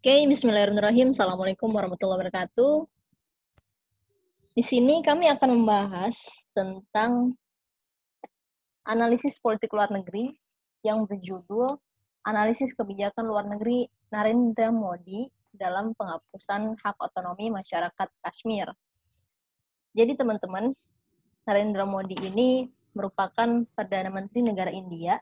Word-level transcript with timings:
Oke, 0.00 0.24
bismillahirrahmanirrahim. 0.24 1.12
Assalamualaikum 1.12 1.68
warahmatullahi 1.76 2.24
wabarakatuh. 2.24 2.88
Di 4.56 4.64
sini 4.64 5.04
kami 5.04 5.28
akan 5.28 5.60
membahas 5.60 6.16
tentang 6.56 7.36
analisis 8.88 9.36
politik 9.44 9.68
luar 9.76 9.92
negeri 9.92 10.32
yang 10.80 11.04
berjudul 11.04 11.76
Analisis 12.24 12.72
Kebijakan 12.72 13.28
Luar 13.28 13.44
Negeri 13.44 13.92
Narendra 14.08 14.72
Modi 14.72 15.28
dalam 15.52 15.92
penghapusan 15.92 16.80
hak 16.80 16.96
otonomi 16.96 17.52
masyarakat 17.52 18.08
Kashmir. 18.24 18.72
Jadi 19.92 20.16
teman-teman, 20.16 20.72
Narendra 21.44 21.84
Modi 21.84 22.16
ini 22.24 22.72
merupakan 22.96 23.68
Perdana 23.76 24.08
Menteri 24.08 24.48
negara 24.48 24.72
India 24.72 25.20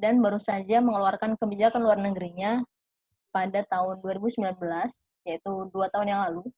dan 0.00 0.24
baru 0.24 0.40
saja 0.40 0.80
mengeluarkan 0.80 1.36
kebijakan 1.36 1.84
luar 1.84 2.00
negerinya 2.00 2.64
pada 3.36 3.60
tahun 3.68 4.00
2019, 4.00 4.56
yaitu 5.28 5.52
dua 5.68 5.92
tahun 5.92 6.08
yang 6.08 6.24
lalu, 6.24 6.48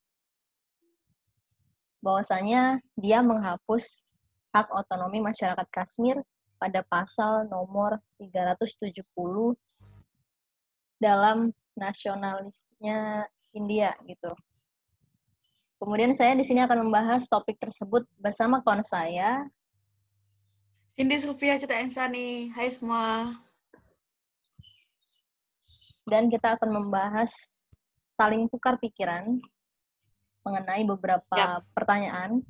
bahwasanya 1.99 2.79
dia 2.95 3.19
menghapus 3.19 4.07
hak 4.55 4.71
otonomi 4.71 5.19
masyarakat 5.19 5.67
Kashmir 5.75 6.23
pada 6.63 6.87
pasal 6.87 7.51
nomor 7.51 7.99
370 8.23 9.03
dalam 11.03 11.51
nasionalisnya 11.75 13.27
India 13.51 13.99
gitu. 14.07 14.31
Kemudian 15.83 16.15
saya 16.15 16.39
di 16.39 16.47
sini 16.47 16.63
akan 16.63 16.87
membahas 16.87 17.27
topik 17.27 17.59
tersebut 17.59 18.07
bersama 18.23 18.63
kawan 18.63 18.87
saya. 18.87 19.51
Cindy 20.95 21.19
Sylvia 21.19 21.59
Cita 21.59 21.75
Ensani. 21.75 22.51
Hai 22.55 22.71
semua 22.71 23.39
dan 26.09 26.33
kita 26.33 26.57
akan 26.57 26.71
membahas 26.83 27.31
saling 28.19 28.51
tukar 28.51 28.81
pikiran 28.81 29.39
mengenai 30.43 30.83
beberapa 30.89 31.37
yep. 31.37 31.63
pertanyaan. 31.77 32.43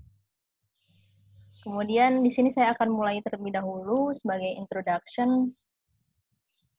Kemudian 1.66 2.22
di 2.22 2.30
sini 2.30 2.54
saya 2.54 2.72
akan 2.72 2.88
mulai 2.88 3.18
terlebih 3.20 3.58
dahulu 3.58 4.14
sebagai 4.14 4.48
introduction. 4.56 5.52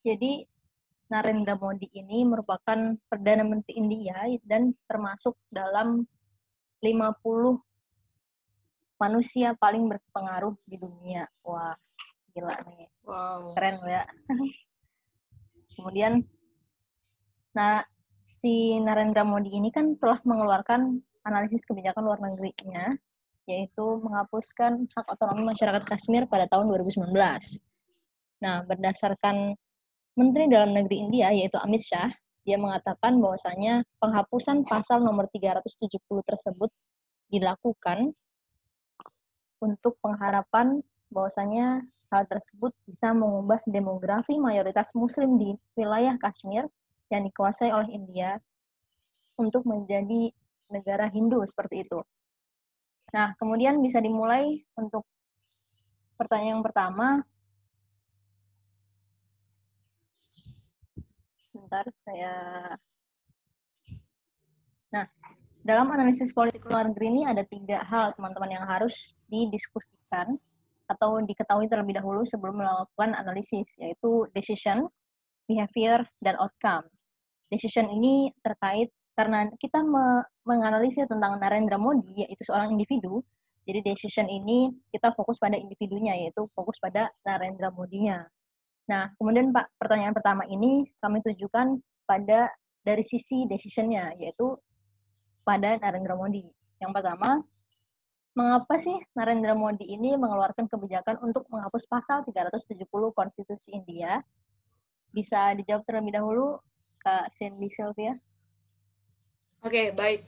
Jadi 0.02 0.48
Narendra 1.12 1.60
Modi 1.60 1.92
ini 1.92 2.24
merupakan 2.24 2.96
Perdana 3.12 3.44
Menteri 3.44 3.76
India 3.76 4.16
dan 4.48 4.72
termasuk 4.88 5.36
dalam 5.52 6.08
50 6.80 7.60
manusia 9.00 9.52
paling 9.60 9.92
berpengaruh 9.92 10.56
di 10.64 10.80
dunia. 10.80 11.28
Wah, 11.44 11.76
gila 12.32 12.56
nih. 12.72 12.88
Wow. 13.04 13.52
Keren 13.52 13.76
ya. 13.84 14.04
Kemudian 15.76 16.24
Nah, 17.56 17.82
si 18.42 18.78
Narendra 18.78 19.26
Modi 19.26 19.52
ini 19.54 19.74
kan 19.74 19.98
telah 19.98 20.22
mengeluarkan 20.22 21.02
analisis 21.26 21.66
kebijakan 21.66 22.06
luar 22.06 22.20
negerinya, 22.22 22.94
yaitu 23.50 23.86
menghapuskan 24.02 24.86
hak 24.94 25.06
otonomi 25.10 25.50
masyarakat 25.50 25.84
Kashmir 25.86 26.30
pada 26.30 26.46
tahun 26.46 26.70
2019. 26.70 27.10
Nah, 28.40 28.64
berdasarkan 28.64 29.58
Menteri 30.14 30.46
Dalam 30.48 30.72
Negeri 30.76 31.10
India, 31.10 31.34
yaitu 31.34 31.58
Amit 31.58 31.82
Shah, 31.82 32.14
dia 32.46 32.58
mengatakan 32.58 33.18
bahwasanya 33.20 33.84
penghapusan 34.00 34.64
pasal 34.66 35.04
nomor 35.04 35.28
370 35.30 36.02
tersebut 36.24 36.72
dilakukan 37.30 38.14
untuk 39.60 40.00
pengharapan 40.02 40.82
bahwasanya 41.12 41.84
hal 42.10 42.24
tersebut 42.26 42.74
bisa 42.90 43.14
mengubah 43.14 43.62
demografi 43.70 44.40
mayoritas 44.42 44.90
muslim 44.98 45.38
di 45.38 45.54
wilayah 45.78 46.18
Kashmir 46.18 46.66
yang 47.10 47.26
dikuasai 47.26 47.74
oleh 47.74 47.90
India 47.94 48.38
untuk 49.38 49.66
menjadi 49.66 50.30
negara 50.70 51.10
Hindu 51.10 51.42
seperti 51.50 51.90
itu. 51.90 52.00
Nah, 53.10 53.34
kemudian 53.42 53.82
bisa 53.82 53.98
dimulai 53.98 54.62
untuk 54.78 55.02
pertanyaan 56.14 56.62
yang 56.62 56.66
pertama. 56.66 57.26
Sebentar, 61.42 61.90
saya... 62.06 62.34
Nah, 64.94 65.06
dalam 65.66 65.90
analisis 65.90 66.30
politik 66.34 66.62
luar 66.70 66.86
negeri 66.86 67.10
ini 67.10 67.22
ada 67.26 67.42
tiga 67.42 67.82
hal, 67.90 68.14
teman-teman, 68.14 68.62
yang 68.62 68.66
harus 68.70 69.18
didiskusikan 69.26 70.38
atau 70.86 71.22
diketahui 71.22 71.66
terlebih 71.66 71.98
dahulu 71.98 72.26
sebelum 72.26 72.62
melakukan 72.62 73.18
analisis, 73.18 73.74
yaitu 73.82 74.30
decision, 74.38 74.86
behavior, 75.50 76.06
dan 76.22 76.38
outcomes. 76.38 77.09
Decision 77.50 77.90
ini 77.90 78.30
terkait 78.46 78.94
karena 79.18 79.52
kita 79.60 79.84
me 79.84 80.24
menganalisis 80.48 81.06
tentang 81.10 81.38
Narendra 81.42 81.76
Modi, 81.76 82.24
yaitu 82.24 82.42
seorang 82.48 82.72
individu, 82.72 83.20
jadi 83.68 83.86
decision 83.86 84.26
ini 84.26 84.74
kita 84.90 85.14
fokus 85.14 85.38
pada 85.38 85.60
individunya, 85.60 86.18
yaitu 86.18 86.48
fokus 86.58 86.80
pada 86.82 87.12
Narendra 87.22 87.70
Modinya. 87.70 88.26
Nah, 88.90 89.14
kemudian 89.22 89.54
Pak, 89.54 89.78
pertanyaan 89.78 90.16
pertama 90.18 90.42
ini 90.50 90.90
kami 90.98 91.22
tujukan 91.22 91.78
pada 92.10 92.50
dari 92.82 93.06
sisi 93.06 93.46
decisionnya, 93.46 94.18
yaitu 94.18 94.58
pada 95.46 95.78
Narendra 95.78 96.18
Modi. 96.18 96.42
Yang 96.82 96.92
pertama, 96.98 97.46
mengapa 98.34 98.76
sih 98.82 98.98
Narendra 99.14 99.54
Modi 99.54 99.86
ini 99.86 100.18
mengeluarkan 100.18 100.66
kebijakan 100.66 101.22
untuk 101.22 101.46
menghapus 101.54 101.86
pasal 101.86 102.26
370 102.26 102.88
Konstitusi 103.14 103.76
India 103.76 104.18
bisa 105.14 105.54
dijawab 105.58 105.86
terlebih 105.86 106.18
dahulu, 106.18 106.58
Kak 107.00 107.32
Cindy 107.36 107.72
Sylvia? 107.72 108.20
Oke, 109.60 109.72
okay, 109.72 109.88
baik. 109.92 110.22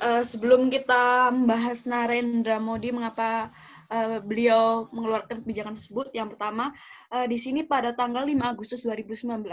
Uh, 0.00 0.24
sebelum 0.24 0.72
kita 0.72 1.28
membahas 1.30 1.84
Narendra 1.84 2.56
Modi, 2.56 2.90
mengapa 2.90 3.52
uh, 3.92 4.18
beliau 4.24 4.88
mengeluarkan 4.88 5.44
kebijakan 5.44 5.76
tersebut, 5.76 6.10
yang 6.16 6.32
pertama, 6.32 6.72
uh, 7.12 7.28
di 7.28 7.36
sini 7.36 7.62
pada 7.62 7.92
tanggal 7.92 8.24
5 8.24 8.34
Agustus 8.40 8.80
2019, 8.82 9.44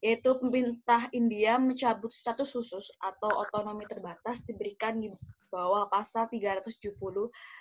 yaitu 0.00 0.30
pemerintah 0.40 1.12
India 1.12 1.60
mencabut 1.60 2.08
status 2.08 2.56
khusus 2.56 2.88
atau 2.96 3.28
otonomi 3.44 3.84
terbatas 3.84 4.48
diberikan 4.48 4.96
di 4.96 5.12
bawah 5.52 5.90
pasal 5.92 6.24
370 6.32 6.96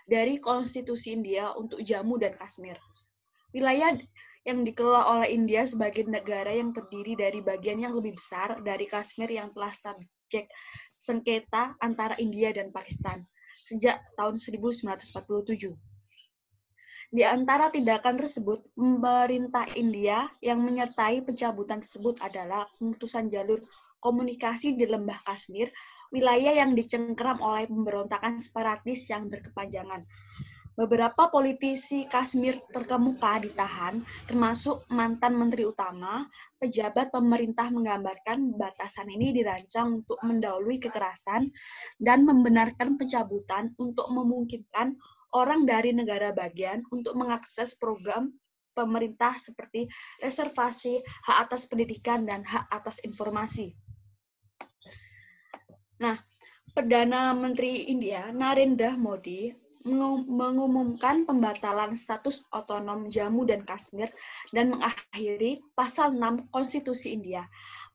dari 0.08 0.40
Konstitusi 0.40 1.12
India 1.12 1.52
untuk 1.60 1.84
Jammu 1.84 2.16
dan 2.16 2.38
Kashmir. 2.40 2.80
Wilayah 3.52 3.98
yang 4.50 4.66
dikelola 4.66 5.06
oleh 5.14 5.30
India 5.30 5.62
sebagai 5.70 6.10
negara 6.10 6.50
yang 6.50 6.74
terdiri 6.74 7.14
dari 7.14 7.40
bagian 7.46 7.86
yang 7.86 7.94
lebih 7.94 8.18
besar 8.18 8.58
dari 8.66 8.90
Kashmir 8.90 9.30
yang 9.30 9.54
telah 9.54 9.70
subjek 9.70 10.50
sengketa 10.98 11.78
antara 11.78 12.18
India 12.18 12.50
dan 12.50 12.74
Pakistan 12.74 13.22
sejak 13.62 14.02
tahun 14.18 14.42
1947. 14.42 15.78
Di 17.10 17.26
antara 17.26 17.74
tindakan 17.74 18.22
tersebut, 18.22 18.70
pemerintah 18.78 19.66
India 19.74 20.30
yang 20.46 20.62
menyertai 20.62 21.26
pencabutan 21.26 21.82
tersebut 21.82 22.22
adalah 22.22 22.70
pemutusan 22.78 23.34
jalur 23.34 23.66
komunikasi 23.98 24.78
di 24.78 24.86
lembah 24.86 25.18
Kashmir, 25.26 25.74
wilayah 26.14 26.54
yang 26.54 26.78
dicengkeram 26.78 27.42
oleh 27.42 27.66
pemberontakan 27.66 28.38
separatis 28.38 29.10
yang 29.10 29.26
berkepanjangan. 29.26 30.06
Beberapa 30.80 31.28
politisi 31.28 32.08
Kashmir 32.08 32.56
terkemuka 32.72 33.44
ditahan, 33.44 34.00
termasuk 34.24 34.88
mantan 34.88 35.36
menteri 35.36 35.68
utama. 35.68 36.24
Pejabat 36.56 37.12
pemerintah 37.12 37.68
menggambarkan 37.68 38.56
batasan 38.56 39.12
ini 39.12 39.36
dirancang 39.36 40.00
untuk 40.00 40.16
mendahului 40.24 40.80
kekerasan 40.80 41.52
dan 42.00 42.24
membenarkan 42.24 42.96
pencabutan 42.96 43.76
untuk 43.76 44.08
memungkinkan 44.08 44.96
orang 45.36 45.68
dari 45.68 45.92
negara 45.92 46.32
bagian 46.32 46.80
untuk 46.96 47.12
mengakses 47.20 47.76
program 47.76 48.32
pemerintah 48.72 49.36
seperti 49.36 49.84
reservasi, 50.24 51.04
hak 51.28 51.52
atas 51.52 51.68
pendidikan, 51.68 52.24
dan 52.24 52.40
hak 52.48 52.72
atas 52.72 53.04
informasi. 53.04 53.76
Nah, 56.00 56.16
Perdana 56.70 57.36
Menteri 57.36 57.92
India 57.92 58.32
Narendra 58.32 58.96
Modi 58.96 59.52
mengumumkan 59.88 61.24
pembatalan 61.24 61.96
status 61.96 62.44
otonom 62.52 63.08
Jammu 63.08 63.48
dan 63.48 63.64
Kashmir 63.64 64.12
dan 64.52 64.76
mengakhiri 64.76 65.64
pasal 65.72 66.12
6 66.16 66.52
Konstitusi 66.52 67.16
India. 67.16 67.48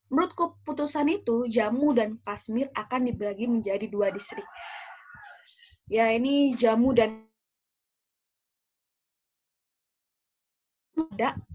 Menurut 0.09 0.33
keputusan 0.33 1.09
itu, 1.13 1.45
Jammu 1.49 1.97
dan 1.97 2.17
Kashmir 2.25 2.73
akan 2.73 3.09
dibagi 3.09 3.49
menjadi 3.49 3.85
dua 3.89 4.09
distrik. 4.09 4.45
Ya, 5.89 6.09
ini 6.13 6.57
Jammu 6.57 6.97
dan 6.97 7.29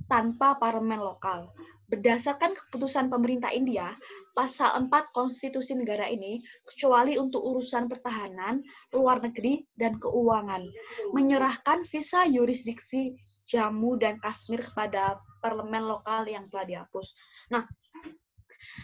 tanpa 0.10 0.58
parlemen 0.58 1.00
lokal. 1.00 1.54
Berdasarkan 1.90 2.54
keputusan 2.54 3.10
pemerintah 3.10 3.50
India, 3.50 3.94
pasal 4.38 4.78
4 4.78 5.10
konstitusi 5.10 5.74
negara 5.74 6.06
ini, 6.06 6.38
kecuali 6.62 7.18
untuk 7.18 7.42
urusan 7.42 7.90
pertahanan, 7.90 8.62
luar 8.94 9.22
negeri, 9.22 9.66
dan 9.74 9.98
keuangan, 9.98 10.62
menyerahkan 11.14 11.82
sisa 11.82 12.30
yurisdiksi 12.30 13.18
Jammu 13.50 13.98
dan 13.98 14.22
Kashmir 14.22 14.62
kepada 14.62 15.18
parlemen 15.42 15.82
lokal 15.82 16.30
yang 16.30 16.46
telah 16.46 16.66
dihapus. 16.70 17.18
Nah, 17.50 17.66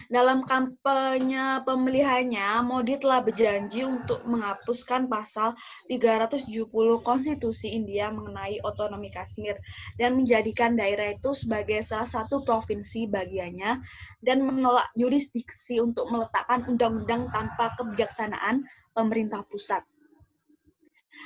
Dalam 0.08 0.46
kampanye 0.48 1.62
pemilihannya, 1.66 2.64
Modi 2.64 2.96
telah 2.96 3.20
berjanji 3.22 3.84
untuk 3.84 4.24
menghapuskan 4.24 5.12
pasal 5.12 5.54
370 5.92 6.72
Konstitusi 7.04 7.76
India 7.76 8.10
mengenai 8.14 8.62
otonomi 8.64 9.12
Kashmir 9.12 9.60
dan 10.00 10.16
menjadikan 10.16 10.74
daerah 10.78 11.12
itu 11.14 11.36
sebagai 11.36 11.84
salah 11.84 12.08
satu 12.08 12.42
provinsi 12.46 13.08
bagiannya 13.12 13.82
dan 14.24 14.38
menolak 14.44 14.88
jurisdiksi 14.96 15.84
untuk 15.84 16.08
meletakkan 16.08 16.64
undang-undang 16.66 17.28
tanpa 17.30 17.76
kebijaksanaan 17.76 18.64
pemerintah 18.96 19.44
pusat. 19.52 19.84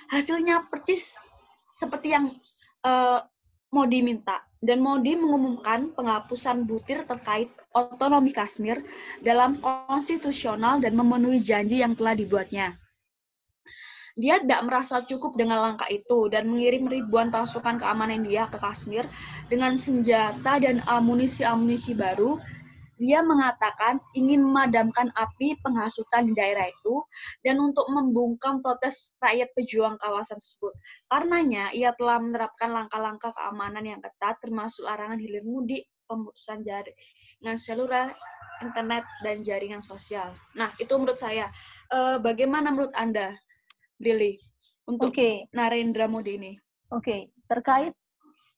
Hasilnya 0.09 0.69
percis 0.69 1.13
seperti 1.73 2.13
yang 2.13 2.29
uh, 2.85 3.21
Modi 3.69 4.01
minta 4.01 4.41
dan 4.65 4.81
Modi 4.81 5.13
mengumumkan 5.13 5.93
penghapusan 5.93 6.65
butir 6.65 7.05
terkait 7.05 7.53
otonomi 7.69 8.33
Kashmir 8.33 8.81
dalam 9.21 9.61
konstitusional 9.61 10.81
dan 10.81 10.97
memenuhi 10.97 11.37
janji 11.37 11.85
yang 11.85 11.93
telah 11.93 12.17
dibuatnya. 12.17 12.73
Dia 14.19 14.41
tidak 14.41 14.67
merasa 14.67 15.05
cukup 15.05 15.37
dengan 15.37 15.61
langkah 15.61 15.87
itu 15.87 16.27
dan 16.27 16.49
mengirim 16.49 16.89
ribuan 16.89 17.31
pasukan 17.31 17.79
keamanan 17.79 18.25
India 18.25 18.49
ke 18.49 18.57
Kashmir 18.59 19.07
dengan 19.47 19.77
senjata 19.79 20.59
dan 20.59 20.81
amunisi-amunisi 20.83 21.95
baru 21.95 22.41
dia 22.99 23.23
mengatakan 23.23 24.03
ingin 24.11 24.43
memadamkan 24.43 25.07
api 25.15 25.55
penghasutan 25.63 26.27
di 26.27 26.33
daerah 26.35 26.67
itu 26.67 26.99
dan 27.41 27.57
untuk 27.63 27.87
membungkam 27.87 28.59
protes 28.59 29.15
rakyat 29.23 29.47
pejuang 29.55 29.95
kawasan 29.97 30.35
tersebut. 30.35 30.75
Karenanya, 31.07 31.71
ia 31.71 31.95
telah 31.95 32.19
menerapkan 32.19 32.69
langkah-langkah 32.75 33.31
keamanan 33.31 33.87
yang 33.87 34.03
ketat 34.03 34.35
termasuk 34.43 34.83
larangan 34.83 35.17
hilir 35.17 35.47
mudik, 35.47 35.87
pemutusan 36.11 36.59
jaringan 36.59 37.55
seluler, 37.55 38.11
internet, 38.59 39.07
dan 39.23 39.47
jaringan 39.47 39.79
sosial. 39.79 40.35
Nah, 40.59 40.69
itu 40.75 40.91
menurut 40.99 41.15
saya. 41.15 41.47
Uh, 41.87 42.19
bagaimana 42.19 42.75
menurut 42.75 42.91
Anda, 42.99 43.31
Billy, 43.95 44.35
untuk 44.89 45.15
okay. 45.15 45.47
Narendra 45.55 46.11
Modi 46.11 46.35
ini? 46.35 46.53
Oke, 46.89 47.05
okay. 47.05 47.21
terkait 47.45 47.93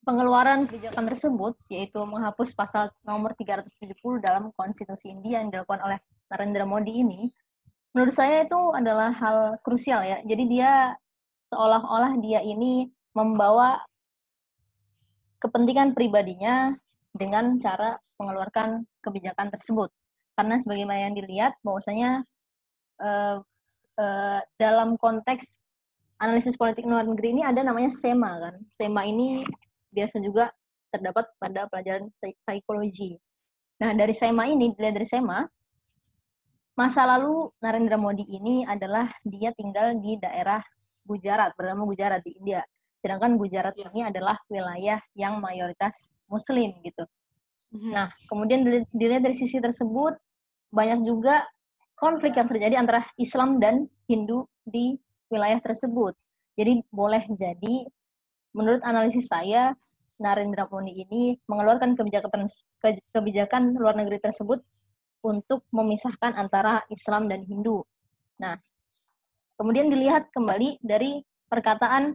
pengeluaran 0.02 0.66
kebijakan 0.66 1.06
tersebut, 1.14 1.54
yaitu 1.70 2.02
menghapus 2.02 2.58
pasal 2.58 2.90
nomor 3.06 3.38
370 3.38 3.94
dalam 4.22 4.50
konstitusi 4.58 5.14
India 5.14 5.42
yang 5.42 5.54
dilakukan 5.54 5.82
oleh 5.86 6.00
Narendra 6.32 6.66
Modi 6.66 7.06
ini, 7.06 7.30
menurut 7.94 8.16
saya 8.16 8.48
itu 8.48 8.60
adalah 8.74 9.14
hal 9.14 9.62
krusial 9.62 10.02
ya. 10.02 10.18
Jadi 10.26 10.44
dia 10.50 10.96
seolah-olah 11.52 12.18
dia 12.24 12.40
ini 12.42 12.88
membawa 13.12 13.84
kepentingan 15.44 15.92
pribadinya 15.92 16.72
dengan 17.12 17.60
cara 17.60 18.00
mengeluarkan 18.16 18.88
kebijakan 19.04 19.52
tersebut. 19.52 19.90
Karena 20.38 20.58
sebagaimana 20.64 21.10
yang 21.12 21.16
dilihat, 21.18 21.60
bahwasanya 21.66 22.24
uh, 23.04 23.44
uh, 24.00 24.40
dalam 24.56 24.96
konteks 24.96 25.60
analisis 26.22 26.56
politik 26.56 26.86
luar 26.86 27.04
negeri 27.04 27.36
ini 27.36 27.42
ada 27.44 27.66
namanya 27.66 27.92
SEMA 27.92 28.32
kan. 28.40 28.56
SEMA 28.72 29.02
ini 29.10 29.42
biasa 29.92 30.18
juga 30.24 30.50
terdapat 30.92 31.28
pada 31.40 31.68
pelajaran 31.72 32.12
psikologi. 32.12 33.16
Nah, 33.80 33.96
dari 33.96 34.12
SEMA 34.12 34.48
ini, 34.52 34.76
dilihat 34.76 34.96
dari 35.00 35.08
SEMA, 35.08 35.48
masa 36.76 37.08
lalu 37.08 37.50
Narendra 37.64 37.98
Modi 38.00 38.28
ini 38.28 38.68
adalah 38.68 39.08
dia 39.24 39.56
tinggal 39.56 39.96
di 40.00 40.20
daerah 40.20 40.60
Gujarat, 41.02 41.56
bernama 41.58 41.88
Gujarat 41.88 42.22
di 42.22 42.38
India. 42.38 42.62
Sedangkan 43.02 43.36
Gujarat 43.36 43.74
ya. 43.74 43.90
ini 43.90 44.06
adalah 44.06 44.38
wilayah 44.48 45.02
yang 45.18 45.42
mayoritas 45.42 46.14
Muslim 46.30 46.78
gitu. 46.86 47.04
Mhm. 47.74 47.92
Nah, 47.92 48.08
kemudian 48.30 48.62
dilihat 48.94 49.26
dari 49.26 49.34
sisi 49.34 49.58
tersebut, 49.58 50.14
banyak 50.70 51.08
juga 51.08 51.48
konflik 51.98 52.38
yang 52.38 52.48
terjadi 52.48 52.76
antara 52.78 53.02
Islam 53.18 53.58
dan 53.58 53.90
Hindu 54.06 54.46
di 54.62 54.98
wilayah 55.32 55.58
tersebut. 55.64 56.14
Jadi 56.60 56.84
boleh 56.92 57.24
jadi 57.34 57.88
menurut 58.52 58.82
analisis 58.84 59.28
saya, 59.28 59.76
Narendra 60.22 60.70
Modi 60.70 61.02
ini 61.02 61.34
mengeluarkan 61.50 61.98
kebijakan 61.98 62.46
kebijakan 63.10 63.74
luar 63.74 63.98
negeri 63.98 64.22
tersebut 64.22 64.62
untuk 65.26 65.66
memisahkan 65.74 66.38
antara 66.38 66.86
Islam 66.94 67.26
dan 67.26 67.42
Hindu. 67.42 67.82
Nah, 68.38 68.58
kemudian 69.58 69.90
dilihat 69.90 70.30
kembali 70.30 70.82
dari 70.82 71.22
perkataan 71.50 72.14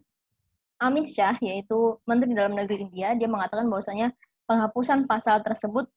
Amit 0.77 1.09
Shah, 1.11 1.35
yaitu 1.41 1.99
Menteri 2.05 2.37
Dalam 2.37 2.55
Negeri 2.55 2.87
India, 2.87 3.17
dia 3.17 3.27
mengatakan 3.27 3.67
bahwasanya 3.67 4.13
penghapusan 4.45 5.09
pasal 5.09 5.41
tersebut 5.41 5.89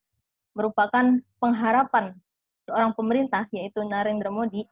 merupakan 0.56 1.20
pengharapan 1.38 2.16
seorang 2.66 2.96
pemerintah, 2.96 3.46
yaitu 3.52 3.84
Narendra 3.86 4.32
Modi, 4.32 4.66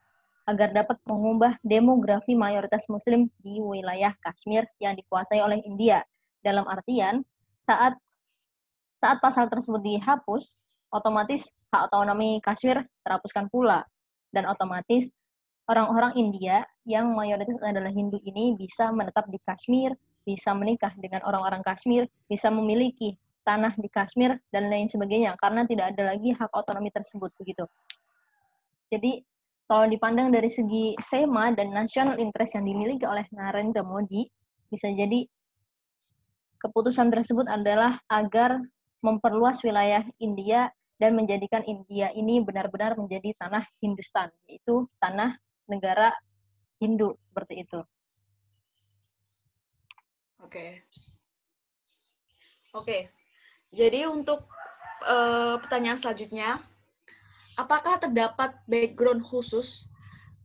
agar 0.48 0.72
dapat 0.72 0.96
mengubah 1.04 1.60
demografi 1.60 2.32
mayoritas 2.32 2.88
muslim 2.88 3.28
di 3.44 3.60
wilayah 3.60 4.16
Kashmir 4.24 4.64
yang 4.80 4.96
dikuasai 4.96 5.44
oleh 5.44 5.60
India. 5.68 6.08
Dalam 6.40 6.64
artian, 6.64 7.28
saat 7.68 8.00
saat 9.04 9.20
pasal 9.20 9.52
tersebut 9.52 9.84
dihapus, 9.84 10.56
otomatis 10.90 11.52
hak 11.70 11.92
otonomi 11.92 12.40
Kashmir 12.40 12.88
terhapuskan 13.04 13.52
pula. 13.52 13.84
Dan 14.32 14.48
otomatis 14.48 15.12
orang-orang 15.68 16.16
India 16.16 16.64
yang 16.88 17.12
mayoritas 17.12 17.60
adalah 17.60 17.92
Hindu 17.92 18.18
ini 18.24 18.56
bisa 18.56 18.88
menetap 18.96 19.28
di 19.28 19.44
Kashmir, 19.44 20.00
bisa 20.24 20.56
menikah 20.56 20.96
dengan 20.96 21.28
orang-orang 21.28 21.60
Kashmir, 21.60 22.08
bisa 22.32 22.48
memiliki 22.48 23.20
tanah 23.44 23.76
di 23.76 23.88
Kashmir 23.88 24.40
dan 24.52 24.68
lain 24.68 24.92
sebagainya 24.92 25.40
karena 25.40 25.64
tidak 25.64 25.96
ada 25.96 26.12
lagi 26.16 26.36
hak 26.36 26.52
otonomi 26.52 26.92
tersebut 26.92 27.32
begitu. 27.40 27.64
Jadi 28.92 29.24
kalau 29.68 29.86
dipandang 29.92 30.32
dari 30.32 30.48
segi 30.48 30.96
SEMA 30.96 31.52
dan 31.52 31.76
national 31.76 32.16
interest 32.24 32.56
yang 32.56 32.64
dimiliki 32.64 33.04
oleh 33.04 33.28
Narendra 33.36 33.84
Modi, 33.84 34.24
bisa 34.72 34.88
jadi 34.88 35.28
keputusan 36.64 37.12
tersebut 37.12 37.46
adalah 37.52 38.00
agar 38.08 38.64
memperluas 39.04 39.60
wilayah 39.62 40.08
India 40.24 40.72
dan 40.98 41.14
menjadikan 41.14 41.62
India 41.68 42.10
ini 42.16 42.42
benar-benar 42.42 42.98
menjadi 42.98 43.36
tanah 43.38 43.68
Hindustan, 43.84 44.34
yaitu 44.50 44.90
tanah 44.98 45.38
negara 45.70 46.16
Hindu 46.82 47.20
seperti 47.30 47.68
itu. 47.68 47.80
Oke. 50.42 50.82
Oke. 52.74 53.12
Jadi 53.70 54.08
untuk 54.08 54.48
uh, 55.04 55.60
pertanyaan 55.60 56.00
selanjutnya, 56.00 56.64
apakah 57.58 57.98
terdapat 57.98 58.54
background 58.70 59.26
khusus 59.26 59.90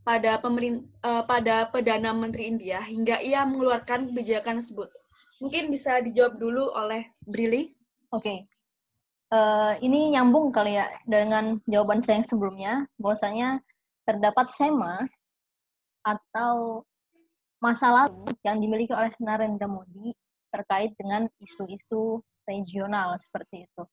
pada 0.02 0.40
pemerin, 0.40 0.88
uh, 1.04 1.22
pada 1.22 1.68
perdana 1.68 2.10
menteri 2.10 2.50
India 2.50 2.82
hingga 2.82 3.22
ia 3.22 3.44
mengeluarkan 3.44 4.10
kebijakan 4.10 4.58
tersebut? 4.58 4.88
Mungkin 5.38 5.68
bisa 5.70 6.00
dijawab 6.00 6.40
dulu 6.40 6.72
oleh 6.72 7.12
Brili. 7.28 7.70
Oke. 8.10 8.24
Okay. 8.24 8.38
Uh, 9.32 9.72
eh, 9.72 9.88
ini 9.88 10.12
nyambung 10.12 10.52
kali 10.52 10.76
ya 10.76 10.92
dengan 11.08 11.56
jawaban 11.64 12.04
saya 12.04 12.20
yang 12.20 12.28
sebelumnya, 12.28 12.72
bahwasanya 13.00 13.64
terdapat 14.04 14.52
SEMA 14.52 15.08
atau 16.04 16.84
masa 17.62 17.88
lalu 17.88 18.28
yang 18.44 18.60
dimiliki 18.60 18.92
oleh 18.92 19.14
Narendra 19.22 19.70
Modi 19.70 20.12
terkait 20.52 20.92
dengan 21.00 21.24
isu-isu 21.40 22.20
regional 22.44 23.16
seperti 23.22 23.64
itu. 23.64 23.84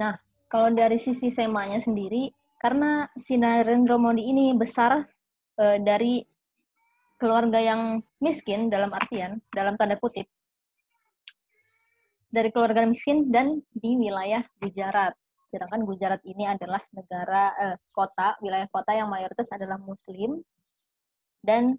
Nah, 0.00 0.16
kalau 0.52 0.68
dari 0.68 1.00
sisi 1.00 1.32
semanya 1.32 1.80
sendiri, 1.80 2.28
karena 2.60 3.08
si 3.16 3.40
Narendra 3.40 3.96
Modi 3.96 4.28
ini 4.28 4.52
besar 4.52 5.00
e, 5.56 5.80
dari 5.80 6.20
keluarga 7.16 7.56
yang 7.56 8.04
miskin 8.20 8.68
dalam 8.68 8.92
artian, 8.92 9.40
dalam 9.48 9.80
tanda 9.80 9.96
kutip, 9.96 10.28
dari 12.28 12.52
keluarga 12.52 12.84
miskin 12.84 13.32
dan 13.32 13.64
di 13.72 13.96
wilayah 13.96 14.44
Gujarat. 14.60 15.16
Sedangkan 15.48 15.88
Gujarat 15.88 16.20
ini 16.24 16.48
adalah 16.48 16.80
negara 16.96 17.52
eh, 17.60 17.76
kota, 17.92 18.40
wilayah 18.40 18.64
kota 18.72 18.96
yang 18.96 19.12
mayoritas 19.12 19.52
adalah 19.52 19.76
Muslim 19.76 20.40
dan 21.44 21.76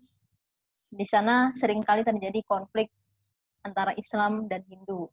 di 0.93 1.05
sana 1.09 1.49
sering 1.57 1.81
kali 1.81 2.05
terjadi 2.05 2.45
konflik 2.45 2.93
antara 3.65 3.97
Islam 3.97 4.45
dan 4.45 4.61
Hindu. 4.69 5.09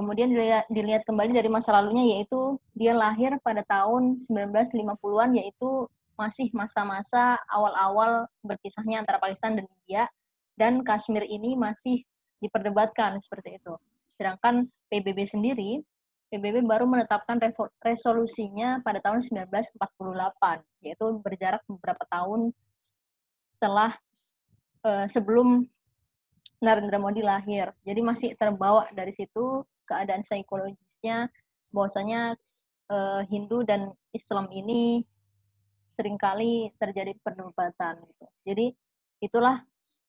Kemudian 0.00 0.32
dilihat, 0.32 0.64
dilihat 0.72 1.04
kembali 1.04 1.36
dari 1.36 1.52
masa 1.52 1.76
lalunya 1.76 2.16
yaitu 2.16 2.56
dia 2.72 2.96
lahir 2.96 3.36
pada 3.44 3.60
tahun 3.68 4.16
1950-an 4.16 5.36
yaitu 5.36 5.84
masih 6.16 6.48
masa-masa 6.56 7.36
awal-awal 7.52 8.24
berpisahnya 8.40 9.04
antara 9.04 9.20
Pakistan 9.20 9.60
dan 9.60 9.68
India 9.68 10.08
dan 10.56 10.80
Kashmir 10.80 11.28
ini 11.28 11.52
masih 11.52 12.00
diperdebatkan 12.40 13.20
seperti 13.20 13.60
itu. 13.60 13.76
Sedangkan 14.16 14.72
PBB 14.88 15.28
sendiri, 15.28 15.84
PBB 16.32 16.64
baru 16.64 16.88
menetapkan 16.88 17.36
resolusinya 17.84 18.80
pada 18.80 19.04
tahun 19.04 19.20
1948, 19.20 19.76
yaitu 20.80 21.06
berjarak 21.20 21.60
beberapa 21.68 22.08
tahun 22.08 22.56
setelah 23.60 24.00
uh, 24.80 25.04
sebelum 25.12 25.68
Narendra 26.64 26.96
Modi 26.96 27.20
lahir. 27.20 27.76
Jadi 27.84 28.00
masih 28.00 28.32
terbawa 28.40 28.88
dari 28.96 29.12
situ 29.12 29.68
keadaan 29.90 30.22
psikologisnya 30.22 31.26
bahwasanya 31.74 32.38
uh, 32.90 33.26
Hindu 33.26 33.66
dan 33.66 33.90
Islam 34.14 34.46
ini 34.54 35.02
sering 35.98 36.16
kali 36.16 36.70
terjadi 36.78 37.18
perdebatan 37.20 38.00
gitu. 38.06 38.26
Jadi 38.46 38.66
itulah 39.20 39.60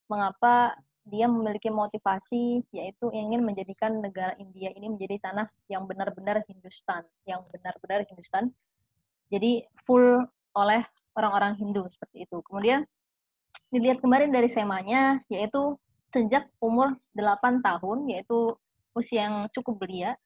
mengapa 0.08 0.78
dia 1.02 1.26
memiliki 1.26 1.74
motivasi 1.74 2.62
yaitu 2.70 3.10
ingin 3.10 3.42
menjadikan 3.42 4.00
negara 4.00 4.38
India 4.38 4.70
ini 4.72 4.94
menjadi 4.94 5.18
tanah 5.20 5.50
yang 5.66 5.90
benar-benar 5.90 6.46
Hindustan, 6.46 7.04
yang 7.26 7.42
benar-benar 7.50 8.06
Hindustan. 8.06 8.54
Jadi 9.34 9.66
full 9.84 10.22
oleh 10.54 10.86
orang-orang 11.18 11.58
Hindu 11.58 11.90
seperti 11.90 12.30
itu. 12.30 12.38
Kemudian 12.46 12.86
dilihat 13.72 14.04
kemarin 14.04 14.30
dari 14.30 14.52
semanya 14.52 15.24
yaitu 15.32 15.80
sejak 16.12 16.52
umur 16.60 17.00
8 17.16 17.64
tahun 17.64 18.12
yaitu 18.12 18.56
usia 18.96 19.28
yang 19.28 19.48
cukup 19.54 19.82
belia 19.82 20.18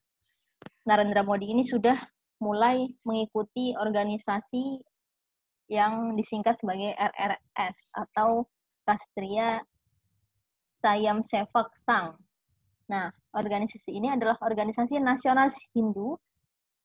Narendra 0.85 1.25
Modi 1.25 1.49
ini 1.49 1.65
sudah 1.65 1.97
mulai 2.37 2.85
mengikuti 3.01 3.73
organisasi 3.73 4.77
yang 5.65 6.13
disingkat 6.13 6.61
sebagai 6.61 6.93
RRS 6.93 7.89
atau 7.89 8.45
Rastria 8.85 9.65
Sayam 10.85 11.25
Sevak 11.25 11.73
Sang. 11.81 12.21
Nah, 12.85 13.09
organisasi 13.33 13.97
ini 13.97 14.13
adalah 14.13 14.37
organisasi 14.45 15.01
nasionalis 15.01 15.57
Hindu 15.73 16.21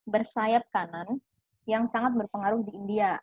bersayap 0.09 0.65
kanan 0.73 1.21
yang 1.69 1.85
sangat 1.85 2.17
berpengaruh 2.17 2.65
di 2.65 2.73
India. 2.73 3.21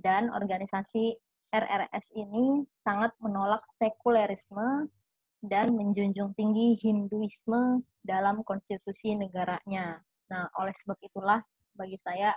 Dan 0.00 0.32
organisasi 0.32 1.12
RRS 1.52 2.16
ini 2.16 2.64
sangat 2.80 3.12
menolak 3.20 3.60
sekulerisme 3.76 4.88
dan 5.44 5.76
menjunjung 5.76 6.32
tinggi 6.32 6.80
Hinduisme 6.80 7.84
dalam 8.00 8.40
konstitusi 8.40 9.12
negaranya. 9.12 10.00
Nah, 10.32 10.48
oleh 10.56 10.72
sebab 10.72 10.96
itulah 11.04 11.44
bagi 11.76 12.00
saya 12.00 12.32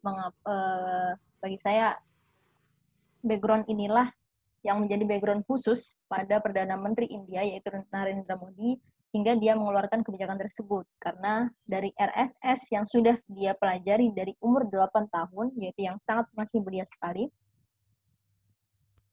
mengap, 0.00 0.32
eh, 0.48 1.12
bagi 1.42 1.58
saya 1.60 2.00
background 3.20 3.68
inilah 3.68 4.08
yang 4.64 4.82
menjadi 4.82 5.04
background 5.04 5.42
khusus 5.44 5.94
pada 6.08 6.40
Perdana 6.40 6.74
Menteri 6.74 7.12
India 7.12 7.44
yaitu 7.44 7.70
Narendra 7.92 8.34
Modi 8.34 8.80
hingga 9.14 9.38
dia 9.38 9.54
mengeluarkan 9.54 10.02
kebijakan 10.02 10.36
tersebut 10.36 10.84
karena 10.98 11.48
dari 11.64 11.94
RFS 11.94 12.74
yang 12.74 12.84
sudah 12.84 13.16
dia 13.30 13.54
pelajari 13.54 14.10
dari 14.10 14.34
umur 14.42 14.66
8 14.66 15.06
tahun 15.08 15.54
yaitu 15.56 15.86
yang 15.86 15.96
sangat 16.02 16.26
masih 16.34 16.60
belia 16.60 16.84
sekali 16.84 17.30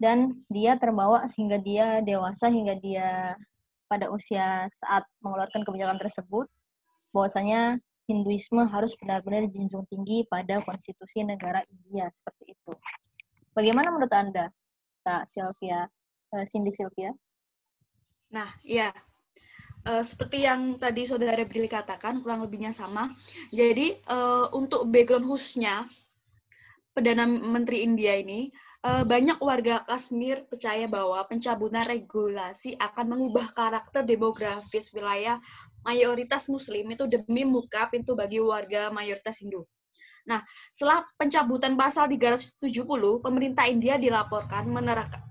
dan 0.01 0.43
dia 0.49 0.75
terbawa 0.77 1.25
sehingga 1.31 1.57
dia 1.61 2.01
dewasa 2.01 2.49
hingga 2.49 2.75
dia 2.77 3.37
pada 3.87 4.09
usia 4.09 4.65
saat 4.73 5.05
mengeluarkan 5.21 5.61
kebijakan 5.61 6.01
tersebut 6.01 6.49
bahwasanya 7.13 7.77
Hinduisme 8.03 8.67
harus 8.67 8.99
benar-benar 8.99 9.47
dijunjung 9.47 9.87
tinggi 9.87 10.27
pada 10.27 10.59
konstitusi 10.59 11.23
negara 11.23 11.63
India 11.71 12.11
seperti 12.11 12.51
itu. 12.51 12.73
Bagaimana 13.55 13.95
menurut 13.95 14.11
Anda, 14.11 14.51
Kak 15.07 15.31
Sylvia, 15.31 15.87
uh, 16.35 16.43
Cindy 16.43 16.73
Sylvia? 16.75 17.15
Nah, 18.33 18.51
ya. 18.65 18.91
Seperti 19.83 20.47
yang 20.47 20.79
tadi 20.79 21.03
saudara 21.03 21.43
Billy 21.43 21.67
katakan, 21.67 22.23
kurang 22.23 22.39
lebihnya 22.39 22.71
sama. 22.71 23.11
Jadi, 23.51 23.99
uh, 24.07 24.47
untuk 24.55 24.87
background 24.87 25.27
khususnya, 25.27 25.83
Perdana 26.95 27.27
Menteri 27.27 27.83
India 27.83 28.15
ini, 28.15 28.47
banyak 28.83 29.39
warga 29.39 29.79
Kashmir 29.87 30.43
percaya 30.51 30.83
bahwa 30.91 31.23
pencabutan 31.31 31.87
regulasi 31.87 32.75
akan 32.75 33.15
mengubah 33.15 33.55
karakter 33.55 34.03
demografis 34.03 34.91
wilayah 34.91 35.39
mayoritas 35.87 36.51
Muslim 36.51 36.91
itu 36.91 37.07
demi 37.07 37.47
buka 37.47 37.87
pintu 37.87 38.11
bagi 38.11 38.43
warga 38.43 38.91
mayoritas 38.91 39.39
Hindu. 39.39 39.63
Nah, 40.23 40.39
setelah 40.71 41.03
pencabutan 41.19 41.75
pasal 41.75 42.07
370, 42.07 42.59
pemerintah 43.19 43.67
India 43.67 43.99
dilaporkan 43.99 44.63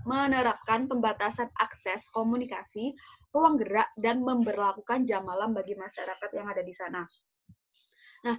menerapkan 0.04 0.84
pembatasan 0.84 1.48
akses 1.56 2.12
komunikasi, 2.12 2.92
ruang 3.32 3.56
gerak, 3.56 3.88
dan 3.96 4.20
memperlakukan 4.20 5.08
jam 5.08 5.24
malam 5.24 5.56
bagi 5.56 5.72
masyarakat 5.80 6.28
yang 6.36 6.44
ada 6.44 6.60
di 6.60 6.74
sana. 6.76 7.00
Nah, 8.28 8.36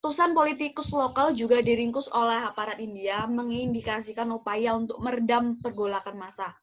ratusan 0.00 0.32
politikus 0.32 0.96
lokal 0.96 1.36
juga 1.36 1.60
diringkus 1.60 2.08
oleh 2.16 2.48
aparat 2.48 2.80
India 2.80 3.28
mengindikasikan 3.28 4.32
upaya 4.32 4.72
untuk 4.72 4.96
meredam 4.96 5.60
pergolakan 5.60 6.16
massa. 6.16 6.56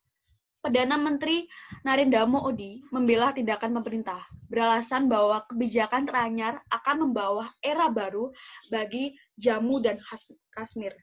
Perdana 0.57 0.97
Menteri 0.97 1.45
Narendra 1.85 2.25
Modi 2.25 2.81
membela 2.89 3.29
tindakan 3.29 3.77
pemerintah, 3.77 4.25
beralasan 4.49 5.05
bahwa 5.05 5.45
kebijakan 5.45 6.09
teranyar 6.09 6.65
akan 6.65 7.05
membawa 7.05 7.53
era 7.61 7.93
baru 7.93 8.33
bagi 8.73 9.13
Jammu 9.37 9.85
dan 9.85 10.01
Kashmir. 10.49 10.97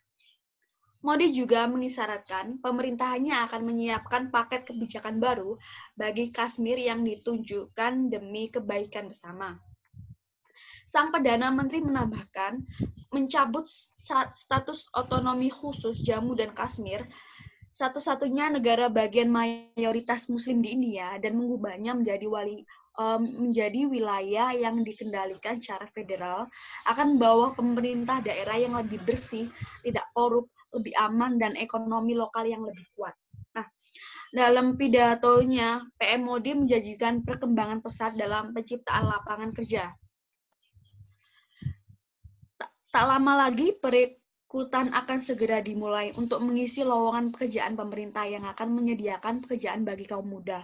Modi 1.06 1.30
juga 1.30 1.70
mengisyaratkan 1.70 2.58
pemerintahannya 2.58 3.46
akan 3.46 3.62
menyiapkan 3.62 4.34
paket 4.34 4.66
kebijakan 4.66 5.22
baru 5.22 5.54
bagi 5.94 6.34
Kashmir 6.34 6.82
yang 6.82 7.06
ditunjukkan 7.06 8.10
demi 8.10 8.50
kebaikan 8.50 9.06
bersama. 9.06 9.54
Sang 10.94 11.10
Perdana 11.10 11.50
Menteri 11.50 11.82
menambahkan, 11.82 12.62
mencabut 13.10 13.66
status 14.30 14.86
otonomi 14.94 15.50
khusus 15.50 15.98
Jammu 16.06 16.38
dan 16.38 16.54
Kashmir 16.54 17.02
satu-satunya 17.74 18.54
negara 18.54 18.86
bagian 18.86 19.26
mayoritas 19.26 20.30
Muslim 20.30 20.62
di 20.62 20.70
India 20.78 21.18
dan 21.18 21.34
mengubahnya 21.34 21.98
menjadi 21.98 22.30
wali 22.30 22.62
um, 22.94 23.26
menjadi 23.26 23.90
wilayah 23.90 24.54
yang 24.54 24.86
dikendalikan 24.86 25.58
secara 25.58 25.90
federal 25.90 26.46
akan 26.86 27.18
membawa 27.18 27.50
pemerintah 27.58 28.22
daerah 28.22 28.54
yang 28.54 28.78
lebih 28.78 29.02
bersih, 29.02 29.50
tidak 29.82 30.06
korup, 30.14 30.46
lebih 30.78 30.94
aman 30.94 31.34
dan 31.34 31.58
ekonomi 31.58 32.14
lokal 32.14 32.46
yang 32.46 32.62
lebih 32.62 32.86
kuat. 32.94 33.18
Nah, 33.58 33.66
dalam 34.30 34.78
pidatonya, 34.78 35.82
PM 35.98 36.30
Modi 36.30 36.54
menjanjikan 36.54 37.26
perkembangan 37.26 37.82
pesat 37.82 38.14
dalam 38.14 38.54
penciptaan 38.54 39.10
lapangan 39.10 39.50
kerja. 39.50 39.90
Tak, 42.94 43.10
lama 43.10 43.34
lagi, 43.50 43.74
Kultan 44.46 44.94
akan 44.94 45.18
segera 45.18 45.58
dimulai 45.58 46.14
untuk 46.14 46.38
mengisi 46.38 46.86
lowongan 46.86 47.34
pekerjaan 47.34 47.74
pemerintah 47.74 48.22
yang 48.22 48.46
akan 48.46 48.70
menyediakan 48.70 49.42
pekerjaan 49.42 49.82
bagi 49.82 50.06
kaum 50.06 50.30
muda. 50.30 50.62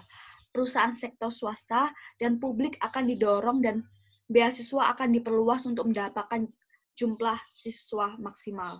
Perusahaan 0.55 0.95
sektor 0.95 1.35
swasta 1.35 1.91
dan 2.23 2.39
publik 2.39 2.79
akan 2.79 3.11
didorong 3.11 3.59
dan 3.59 3.83
beasiswa 4.31 4.95
akan 4.95 5.11
diperluas 5.11 5.67
untuk 5.67 5.91
mendapatkan 5.91 6.47
jumlah 6.95 7.35
siswa 7.51 8.15
maksimal. 8.23 8.79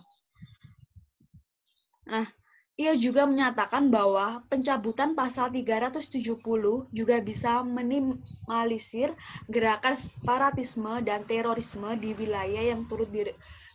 Nah, 2.07 2.31
ia 2.81 2.97
juga 2.97 3.29
menyatakan 3.29 3.93
bahwa 3.93 4.41
pencabutan 4.49 5.13
pasal 5.13 5.53
370 5.53 6.41
juga 6.89 7.15
bisa 7.21 7.61
minimalisir 7.61 9.13
gerakan 9.45 9.93
separatisme 9.93 11.05
dan 11.05 11.21
terorisme 11.29 11.93
di 12.01 12.17
wilayah 12.17 12.73
yang 12.73 12.89
turut 12.89 13.13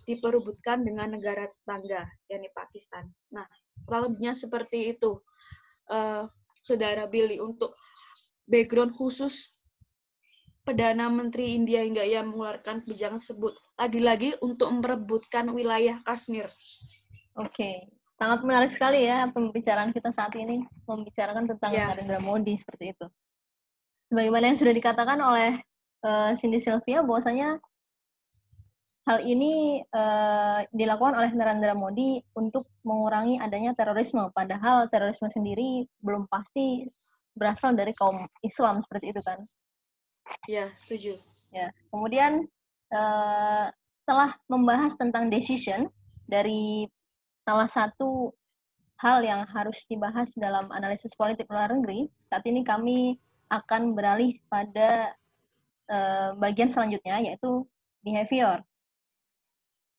diperebutkan 0.06 0.82
dengan 0.82 1.14
negara 1.14 1.46
tetangga, 1.46 2.02
yakni 2.26 2.50
Pakistan. 2.50 3.06
Nah, 3.30 3.46
lebihnya 3.86 4.34
seperti 4.34 4.98
itu, 4.98 5.22
uh, 5.94 6.26
Saudara 6.66 7.06
Billy, 7.06 7.38
untuk 7.38 7.78
background 8.50 8.90
khusus 8.90 9.54
Perdana 10.66 11.06
Menteri 11.06 11.54
India 11.54 11.86
hingga 11.86 12.02
ia 12.02 12.26
mengeluarkan 12.26 12.82
kebijakan 12.82 13.22
tersebut. 13.22 13.54
Lagi-lagi 13.78 14.34
untuk 14.42 14.66
merebutkan 14.74 15.46
wilayah 15.54 16.02
Kashmir. 16.02 16.50
Oke, 17.38 17.54
okay. 17.54 17.95
Sangat 18.16 18.40
menarik 18.42 18.72
sekali 18.72 19.04
ya 19.04 19.28
pembicaraan 19.28 19.92
kita 19.92 20.10
saat 20.12 20.32
ini, 20.36 20.64
membicarakan 20.88 21.44
tentang 21.48 21.72
yeah. 21.72 21.92
Narendra 21.92 22.20
Modi 22.20 22.56
seperti 22.56 22.96
itu. 22.96 23.06
Sebagaimana 24.08 24.54
yang 24.54 24.58
sudah 24.58 24.74
dikatakan 24.74 25.18
oleh 25.20 25.60
uh, 26.06 26.32
Cindy 26.38 26.62
Sylvia, 26.62 27.04
bahwasanya 27.04 27.60
Hal 29.06 29.22
ini 29.22 29.78
uh, 29.94 30.66
dilakukan 30.74 31.14
oleh 31.14 31.30
Narendra 31.30 31.78
Modi 31.78 32.18
untuk 32.34 32.66
mengurangi 32.82 33.38
adanya 33.38 33.70
terorisme, 33.70 34.34
padahal 34.34 34.90
terorisme 34.90 35.30
sendiri 35.30 35.86
belum 36.02 36.26
pasti 36.26 36.82
berasal 37.30 37.78
dari 37.78 37.94
kaum 37.94 38.26
Islam 38.42 38.82
seperti 38.82 39.14
itu 39.14 39.22
kan? 39.22 39.46
Ya, 40.50 40.74
setuju. 40.74 41.14
Ya, 41.54 41.70
kemudian 41.94 42.50
uh, 42.90 43.70
setelah 44.02 44.34
membahas 44.50 44.98
tentang 44.98 45.30
decision 45.30 45.86
dari 46.26 46.90
salah 47.46 47.70
satu 47.70 48.34
hal 48.98 49.22
yang 49.22 49.46
harus 49.46 49.86
dibahas 49.86 50.34
dalam 50.34 50.66
analisis 50.74 51.14
politik 51.14 51.46
luar 51.46 51.70
negeri, 51.70 52.10
saat 52.26 52.42
ini 52.42 52.66
kami 52.66 53.14
akan 53.46 53.94
beralih 53.94 54.42
pada 54.50 55.14
uh, 55.86 56.34
bagian 56.42 56.66
selanjutnya 56.66 57.22
yaitu 57.22 57.62
behavior 58.02 58.66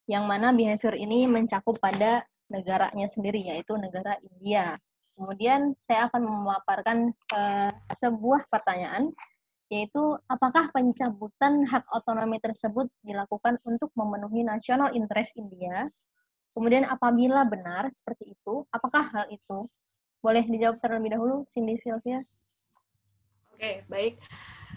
yang 0.08 0.24
mana 0.24 0.56
behavior 0.56 0.96
ini 0.96 1.28
mencakup 1.28 1.78
pada 1.84 2.24
negaranya 2.48 3.12
sendiri, 3.12 3.44
yaitu 3.44 3.76
negara 3.76 4.16
India. 4.24 4.80
Kemudian 5.20 5.76
saya 5.84 6.08
akan 6.08 6.24
memaparkan 6.24 7.12
uh, 7.36 7.72
sebuah 8.00 8.48
pertanyaan 8.48 9.12
yaitu 9.68 10.00
apakah 10.32 10.72
pencabutan 10.72 11.68
hak 11.68 11.84
otonomi 11.92 12.40
tersebut 12.40 12.88
dilakukan 13.04 13.60
untuk 13.68 13.92
memenuhi 14.00 14.48
nasional 14.48 14.96
interest 14.96 15.36
India? 15.36 15.92
Kemudian 16.58 16.90
apabila 16.90 17.46
benar 17.46 17.86
seperti 17.94 18.34
itu, 18.34 18.66
apakah 18.74 19.06
hal 19.14 19.30
itu? 19.30 19.70
Boleh 20.26 20.42
dijawab 20.42 20.82
terlebih 20.82 21.14
dahulu, 21.14 21.46
Cindy 21.46 21.78
Sylvia. 21.78 22.26
Oke, 23.54 23.86
baik. 23.86 24.18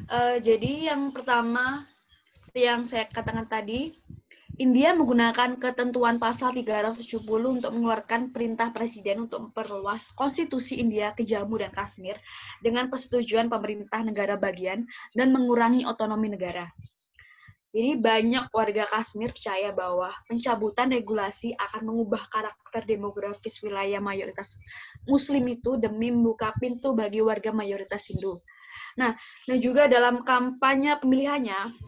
Uh, 0.05 0.37
jadi 0.45 0.93
yang 0.93 1.09
pertama, 1.09 1.89
seperti 2.29 2.69
yang 2.69 2.85
saya 2.85 3.09
katakan 3.09 3.49
tadi, 3.49 3.97
India 4.61 4.93
menggunakan 4.93 5.57
ketentuan 5.57 6.21
pasal 6.21 6.53
370 6.53 7.25
untuk 7.49 7.73
mengeluarkan 7.73 8.29
perintah 8.29 8.69
presiden 8.77 9.25
untuk 9.25 9.49
memperluas 9.49 10.13
konstitusi 10.13 10.85
India 10.85 11.17
ke 11.17 11.25
Jammu 11.25 11.57
dan 11.57 11.73
Kashmir 11.73 12.21
dengan 12.61 12.93
persetujuan 12.93 13.49
pemerintah 13.49 14.05
negara 14.05 14.37
bagian 14.37 14.85
dan 15.17 15.33
mengurangi 15.33 15.89
otonomi 15.89 16.37
negara. 16.37 16.69
Jadi 17.71 18.03
banyak 18.03 18.51
warga 18.51 18.83
Kashmir 18.83 19.31
percaya 19.31 19.71
bahwa 19.71 20.11
pencabutan 20.27 20.91
regulasi 20.91 21.55
akan 21.55 21.87
mengubah 21.87 22.27
karakter 22.27 22.83
demografis 22.83 23.63
wilayah 23.63 24.03
mayoritas 24.03 24.59
Muslim 25.07 25.47
itu 25.47 25.79
demi 25.79 26.11
membuka 26.11 26.51
pintu 26.59 26.99
bagi 26.99 27.23
warga 27.23 27.55
mayoritas 27.55 28.11
Hindu. 28.11 28.43
Nah, 28.99 29.15
dan 29.47 29.59
juga 29.63 29.87
dalam 29.87 30.27
kampanye 30.27 30.99
pemilihannya, 30.99 31.79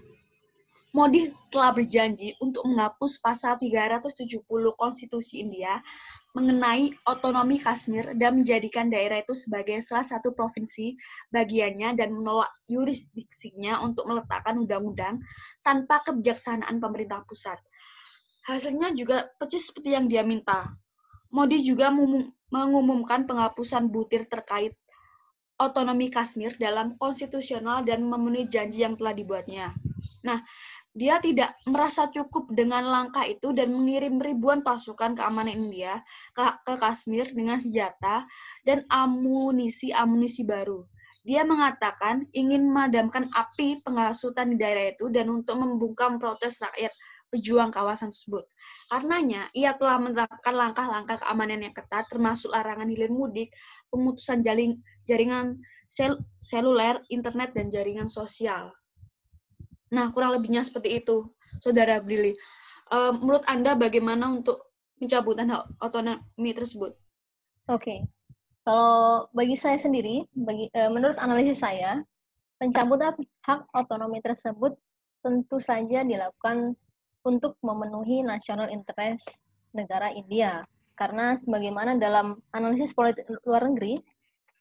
Modi 0.92 1.32
telah 1.48 1.72
berjanji 1.72 2.36
untuk 2.44 2.68
menghapus 2.68 3.16
pasal 3.24 3.56
370 3.56 4.44
Konstitusi 4.76 5.40
India 5.40 5.80
mengenai 6.32 6.88
otonomi 7.04 7.60
Kashmir 7.60 8.16
dan 8.16 8.40
menjadikan 8.40 8.88
daerah 8.88 9.20
itu 9.20 9.36
sebagai 9.36 9.84
salah 9.84 10.04
satu 10.04 10.32
provinsi 10.32 10.96
bagiannya 11.28 11.92
dan 11.92 12.08
menolak 12.08 12.48
yurisdiksinya 12.72 13.84
untuk 13.84 14.08
meletakkan 14.08 14.56
undang-undang 14.56 15.20
tanpa 15.60 16.00
kebijaksanaan 16.00 16.80
pemerintah 16.80 17.20
pusat. 17.28 17.60
Hasilnya 18.48 18.96
juga 18.96 19.28
persis 19.36 19.68
seperti 19.68 19.92
yang 19.92 20.08
dia 20.08 20.24
minta. 20.24 20.72
Modi 21.32 21.60
juga 21.60 21.92
mengumumkan 22.52 23.28
penghapusan 23.28 23.92
butir 23.92 24.24
terkait 24.28 24.76
otonomi 25.60 26.10
Kashmir 26.10 26.56
dalam 26.58 26.96
konstitusional 26.96 27.84
dan 27.84 28.02
memenuhi 28.02 28.48
janji 28.48 28.82
yang 28.82 28.98
telah 28.98 29.14
dibuatnya. 29.14 29.76
Nah, 30.26 30.42
dia 30.92 31.16
tidak 31.24 31.56
merasa 31.64 32.12
cukup 32.12 32.52
dengan 32.52 32.84
langkah 32.84 33.24
itu 33.24 33.56
dan 33.56 33.72
mengirim 33.72 34.20
ribuan 34.20 34.60
pasukan 34.60 35.16
keamanan 35.16 35.56
India 35.56 36.04
ke, 36.36 36.44
ke 36.68 36.74
Kashmir 36.76 37.32
dengan 37.32 37.56
senjata 37.56 38.28
dan 38.60 38.84
amunisi-amunisi 38.92 40.44
baru. 40.44 40.84
Dia 41.24 41.48
mengatakan 41.48 42.28
ingin 42.36 42.68
memadamkan 42.68 43.30
api 43.32 43.80
penghasutan 43.80 44.52
di 44.52 44.56
daerah 44.60 44.92
itu 44.92 45.08
dan 45.08 45.32
untuk 45.32 45.54
membungkam 45.54 46.20
protes 46.20 46.60
rakyat 46.60 46.92
pejuang 47.32 47.72
kawasan 47.72 48.12
tersebut. 48.12 48.44
Karenanya, 48.92 49.48
ia 49.56 49.72
telah 49.72 49.96
menerapkan 49.96 50.52
langkah-langkah 50.52 51.24
keamanan 51.24 51.64
yang 51.64 51.72
ketat, 51.72 52.04
termasuk 52.12 52.52
larangan 52.52 52.92
hilir 52.92 53.08
mudik, 53.08 53.48
pemutusan 53.88 54.44
jaring, 54.44 54.76
jaringan 55.08 55.56
sel, 55.88 56.20
seluler, 56.44 57.00
internet, 57.08 57.56
dan 57.56 57.72
jaringan 57.72 58.10
sosial. 58.10 58.68
Nah, 59.92 60.08
kurang 60.08 60.32
lebihnya 60.32 60.64
seperti 60.64 61.04
itu, 61.04 61.28
Saudara 61.60 62.00
Brili. 62.00 62.32
Uh, 62.88 63.12
menurut 63.12 63.44
Anda 63.44 63.76
bagaimana 63.76 64.32
untuk 64.32 64.72
pencabutan 64.96 65.52
hak 65.52 65.68
otonomi 65.84 66.50
tersebut? 66.56 66.96
Oke. 67.68 67.76
Okay. 67.76 67.98
Kalau 68.64 69.28
bagi 69.36 69.58
saya 69.58 69.76
sendiri, 69.76 70.24
bagi 70.32 70.72
uh, 70.72 70.88
menurut 70.88 71.20
analisis 71.20 71.60
saya, 71.60 72.00
pencabutan 72.56 73.12
hak 73.44 73.68
otonomi 73.76 74.24
tersebut 74.24 74.72
tentu 75.20 75.60
saja 75.60 76.02
dilakukan 76.02 76.74
untuk 77.22 77.58
memenuhi 77.60 78.24
national 78.24 78.72
interest 78.72 79.28
negara 79.76 80.10
India. 80.14 80.64
Karena 80.96 81.36
sebagaimana 81.36 81.98
dalam 82.00 82.38
analisis 82.54 82.94
politik 82.96 83.28
luar 83.44 83.68
negeri, 83.68 84.00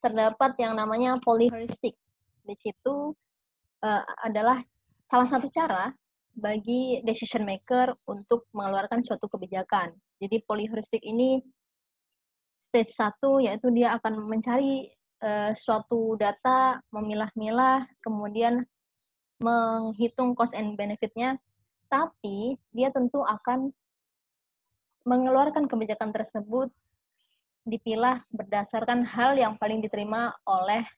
terdapat 0.02 0.58
yang 0.58 0.74
namanya 0.74 1.16
polyheuristic. 1.22 1.94
Di 2.42 2.54
situ 2.58 3.14
uh, 3.86 4.02
adalah 4.26 4.58
salah 5.12 5.28
satu 5.28 5.52
cara 5.52 5.92
bagi 6.32 7.04
decision 7.04 7.44
maker 7.44 7.92
untuk 8.08 8.48
mengeluarkan 8.56 9.04
suatu 9.04 9.28
kebijakan. 9.28 9.92
Jadi 10.16 10.40
polyheuristic 10.48 11.04
ini 11.04 11.44
stage 12.72 12.96
satu 12.96 13.36
yaitu 13.36 13.68
dia 13.76 13.92
akan 14.00 14.24
mencari 14.24 14.88
uh, 15.20 15.52
suatu 15.52 16.16
data, 16.16 16.80
memilah-milah, 16.88 17.84
kemudian 18.00 18.64
menghitung 19.44 20.32
cost 20.32 20.56
and 20.56 20.80
benefitnya, 20.80 21.36
tapi 21.92 22.56
dia 22.72 22.88
tentu 22.88 23.20
akan 23.20 23.68
mengeluarkan 25.04 25.68
kebijakan 25.68 26.08
tersebut 26.16 26.72
dipilah 27.68 28.24
berdasarkan 28.32 29.04
hal 29.04 29.36
yang 29.36 29.60
paling 29.60 29.84
diterima 29.84 30.32
oleh 30.48 30.88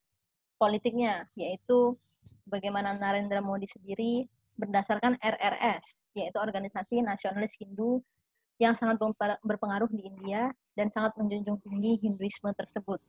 politiknya, 0.55 1.27
yaitu 1.35 1.99
bagaimana 2.45 2.95
Narendra 2.95 3.41
Modi 3.41 3.67
sendiri 3.67 4.25
berdasarkan 4.55 5.19
RRS, 5.19 6.15
yaitu 6.15 6.37
Organisasi 6.39 7.03
Nasionalis 7.03 7.53
Hindu 7.59 7.99
yang 8.55 8.71
sangat 8.71 8.95
berpengaruh 9.43 9.91
di 9.91 10.07
India 10.07 10.47
dan 10.79 10.87
sangat 10.87 11.11
menjunjung 11.19 11.59
tinggi 11.59 11.99
Hinduisme 11.99 12.55
tersebut. 12.55 13.03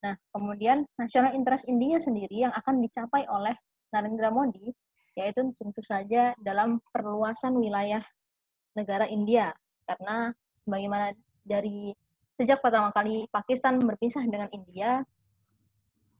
Nah, 0.00 0.16
kemudian 0.32 0.86
nasional 0.96 1.36
interest 1.36 1.68
India 1.68 2.00
sendiri 2.00 2.48
yang 2.48 2.54
akan 2.54 2.80
dicapai 2.80 3.28
oleh 3.28 3.52
Narendra 3.92 4.32
Modi 4.32 4.72
yaitu 5.18 5.50
tentu 5.58 5.82
saja 5.82 6.30
dalam 6.38 6.78
perluasan 6.94 7.58
wilayah 7.58 8.06
negara 8.78 9.10
India 9.10 9.50
karena 9.82 10.30
bagaimana 10.62 11.10
dari 11.42 11.90
sejak 12.38 12.62
pertama 12.62 12.94
kali 12.94 13.26
Pakistan 13.34 13.82
berpisah 13.82 14.22
dengan 14.30 14.46
India 14.54 15.02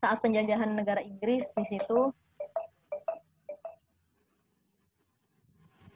saat 0.03 0.19
penjajahan 0.19 0.75
negara 0.75 0.99
Inggris 0.99 1.47
di 1.55 1.65
situ 1.71 2.11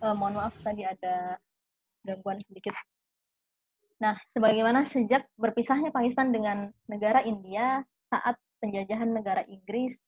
uh, 0.03 0.15
mohon 0.19 0.35
maaf 0.37 0.55
tadi 0.61 0.83
ada 0.83 1.39
gangguan 2.03 2.43
sedikit. 2.51 2.75
Nah, 4.03 4.19
sebagaimana 4.35 4.83
sejak 4.83 5.31
berpisahnya 5.39 5.95
Pakistan 5.95 6.35
dengan 6.35 6.75
negara 6.91 7.23
India 7.23 7.87
saat 8.11 8.35
penjajahan 8.59 9.15
negara 9.15 9.47
Inggris, 9.47 10.03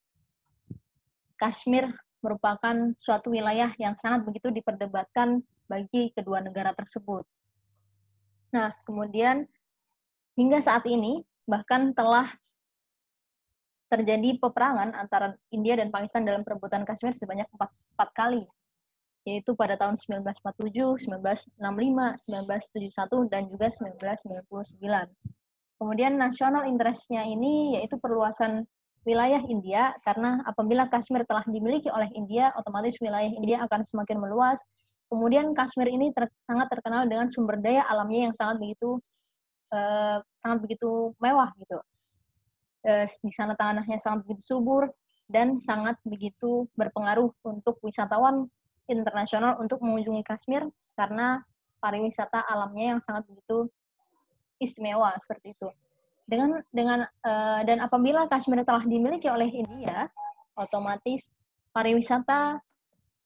Kashmir 1.39 1.95
merupakan 2.19 2.75
suatu 2.99 3.31
wilayah 3.31 3.71
yang 3.79 3.95
sangat 4.03 4.27
begitu 4.27 4.51
diperdebatkan 4.51 5.47
bagi 5.71 6.11
kedua 6.11 6.43
negara 6.43 6.75
tersebut. 6.75 7.23
Nah, 8.51 8.75
kemudian 8.83 9.47
hingga 10.35 10.59
saat 10.59 10.83
ini 10.91 11.23
bahkan 11.47 11.95
telah 11.95 12.35
terjadi 13.87 14.43
peperangan 14.43 14.91
antara 14.99 15.39
India 15.55 15.79
dan 15.79 15.95
Pakistan 15.95 16.27
dalam 16.27 16.43
perebutan 16.43 16.83
Kashmir 16.83 17.15
sebanyak 17.15 17.47
empat, 17.55 17.71
empat 17.95 18.11
kali 18.11 18.43
yaitu 19.25 19.57
pada 19.57 19.75
tahun 19.81 19.97
1947, 19.97 21.09
1965, 21.09 21.57
1971, 21.57 23.33
dan 23.33 23.43
juga 23.49 23.67
1999. 23.73 25.11
Kemudian 25.81 26.13
nasional 26.17 26.69
interestnya 26.69 27.25
ini 27.25 27.81
yaitu 27.81 27.97
perluasan 27.97 28.69
wilayah 29.05 29.41
India, 29.49 29.97
karena 30.05 30.41
apabila 30.45 30.89
Kashmir 30.89 31.25
telah 31.29 31.45
dimiliki 31.49 31.89
oleh 31.93 32.09
India, 32.17 32.53
otomatis 32.57 32.97
wilayah 33.01 33.29
India 33.29 33.61
akan 33.65 33.85
semakin 33.85 34.17
meluas. 34.17 34.61
Kemudian 35.09 35.53
Kashmir 35.53 35.93
ini 35.93 36.13
ter 36.13 36.29
sangat 36.49 36.73
terkenal 36.73 37.05
dengan 37.05 37.29
sumber 37.29 37.61
daya 37.61 37.85
alamnya 37.85 38.29
yang 38.29 38.35
sangat 38.37 38.57
begitu 38.61 38.97
eh, 39.73 40.19
sangat 40.41 40.59
begitu 40.65 41.13
mewah 41.21 41.53
gitu. 41.61 41.79
Eh, 42.85 43.09
di 43.09 43.33
sana 43.33 43.57
tanahnya 43.57 43.97
sangat 44.01 44.25
begitu 44.29 44.57
subur 44.57 44.89
dan 45.29 45.61
sangat 45.61 45.97
begitu 46.05 46.69
berpengaruh 46.77 47.33
untuk 47.45 47.81
wisatawan 47.81 48.49
internasional 48.89 49.57
untuk 49.61 49.81
mengunjungi 49.81 50.23
Kashmir 50.25 50.69
karena 50.95 51.43
pariwisata 51.81 52.45
alamnya 52.49 52.97
yang 52.97 53.01
sangat 53.05 53.29
begitu 53.29 53.69
istimewa 54.61 55.13
seperti 55.21 55.53
itu. 55.53 55.69
Dengan 56.25 56.57
dengan 56.73 57.05
uh, 57.05 57.61
dan 57.69 57.85
apabila 57.85 58.25
Kashmir 58.29 58.65
telah 58.65 58.85
dimiliki 58.89 59.29
oleh 59.29 59.49
India, 59.53 60.09
otomatis 60.57 61.29
pariwisata 61.75 62.63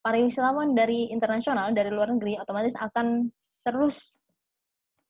pariwisatawan 0.03 0.73
dari 0.73 1.11
internasional 1.13 1.71
dari 1.77 1.93
luar 1.93 2.11
negeri 2.11 2.41
otomatis 2.41 2.73
akan 2.79 3.29
terus 3.67 4.17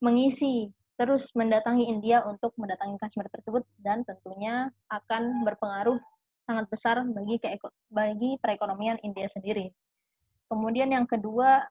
mengisi 0.03 0.69
terus 0.99 1.31
mendatangi 1.31 1.87
India 1.87 2.27
untuk 2.27 2.51
mendatangi 2.59 2.99
Kashmir 2.99 3.31
tersebut 3.31 3.63
dan 3.79 4.03
tentunya 4.03 4.67
akan 4.91 5.47
berpengaruh 5.47 5.95
sangat 6.43 6.67
besar 6.67 6.99
bagi 7.07 7.39
bagi 7.87 8.35
perekonomian 8.41 8.99
India 9.05 9.31
sendiri. 9.31 9.71
Kemudian 10.49 10.89
yang 10.89 11.05
kedua, 11.05 11.63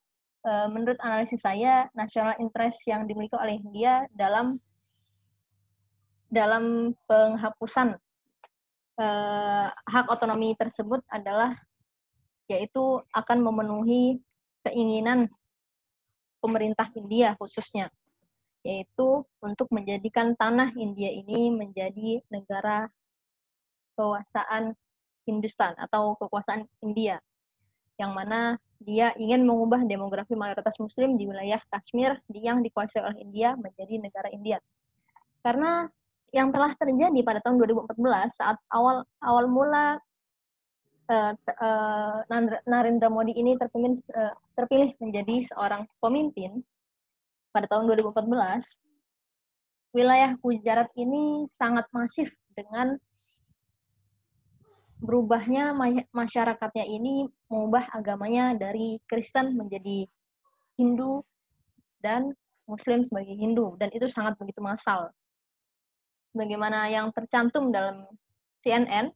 eh, 0.46 0.68
menurut 0.70 0.96
analisis 1.02 1.42
saya, 1.42 1.90
national 1.92 2.38
interest 2.38 2.86
yang 2.86 3.04
dimiliki 3.04 3.34
oleh 3.34 3.58
India 3.58 4.06
dalam 4.14 4.56
dalam 6.28 6.92
penghapusan 7.08 7.96
uh, 9.00 9.66
hak 9.72 10.06
otonomi 10.12 10.52
tersebut 10.60 11.00
adalah 11.08 11.56
yaitu 12.52 13.00
akan 13.16 13.38
memenuhi 13.44 14.20
keinginan 14.60 15.32
pemerintah 16.44 16.92
India 16.92 17.32
khususnya 17.40 17.88
yaitu 18.60 19.24
untuk 19.40 19.72
menjadikan 19.72 20.36
tanah 20.36 20.74
India 20.76 21.08
ini 21.08 21.48
menjadi 21.48 22.20
negara 22.28 22.92
kekuasaan 23.96 24.76
Hindustan 25.28 25.76
atau 25.76 26.16
kekuasaan 26.16 26.64
India 26.80 27.20
yang 28.00 28.16
mana 28.16 28.56
dia 28.78 29.10
ingin 29.18 29.42
mengubah 29.42 29.82
demografi 29.82 30.38
mayoritas 30.38 30.78
muslim 30.78 31.18
di 31.18 31.26
wilayah 31.26 31.58
Kashmir 31.66 32.22
yang 32.30 32.62
dikuasai 32.62 33.02
oleh 33.02 33.18
India 33.22 33.58
menjadi 33.58 33.94
negara 33.98 34.30
India. 34.30 34.62
Karena 35.42 35.90
yang 36.30 36.52
telah 36.52 36.76
terjadi 36.76 37.20
pada 37.24 37.40
tahun 37.40 37.56
2014 37.58 37.98
saat 38.28 38.56
awal 38.68 39.02
awal 39.24 39.48
mula 39.48 39.96
uh, 41.08 41.32
uh, 41.34 42.18
Narendra 42.68 43.08
Modi 43.08 43.32
ini 43.32 43.56
terpilih 43.56 43.96
uh, 44.12 44.36
terpilih 44.52 44.92
menjadi 45.00 45.48
seorang 45.48 45.88
pemimpin 45.98 46.60
pada 47.48 47.64
tahun 47.64 47.88
2014 47.96 48.28
wilayah 49.96 50.36
Gujarat 50.36 50.92
ini 51.00 51.48
sangat 51.48 51.88
masif 51.96 52.28
dengan 52.52 53.00
berubahnya 54.98 55.74
masyarakatnya 56.10 56.84
ini 56.86 57.30
mengubah 57.46 57.86
agamanya 57.94 58.54
dari 58.58 58.98
Kristen 59.06 59.54
menjadi 59.54 60.06
Hindu 60.74 61.22
dan 62.02 62.34
Muslim 62.66 63.00
sebagai 63.06 63.34
Hindu 63.34 63.78
dan 63.78 63.88
itu 63.94 64.10
sangat 64.10 64.34
begitu 64.36 64.58
massal. 64.60 65.10
Bagaimana 66.34 66.90
yang 66.90 67.08
tercantum 67.14 67.72
dalam 67.72 68.04
CNN 68.60 69.10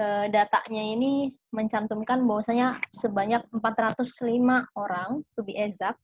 eh, 0.00 0.26
datanya 0.32 0.82
ini 0.82 1.30
mencantumkan 1.54 2.24
bahwasanya 2.24 2.82
sebanyak 2.92 3.46
405 3.52 4.02
orang, 4.74 5.22
to 5.36 5.40
be 5.44 5.54
exact, 5.54 6.00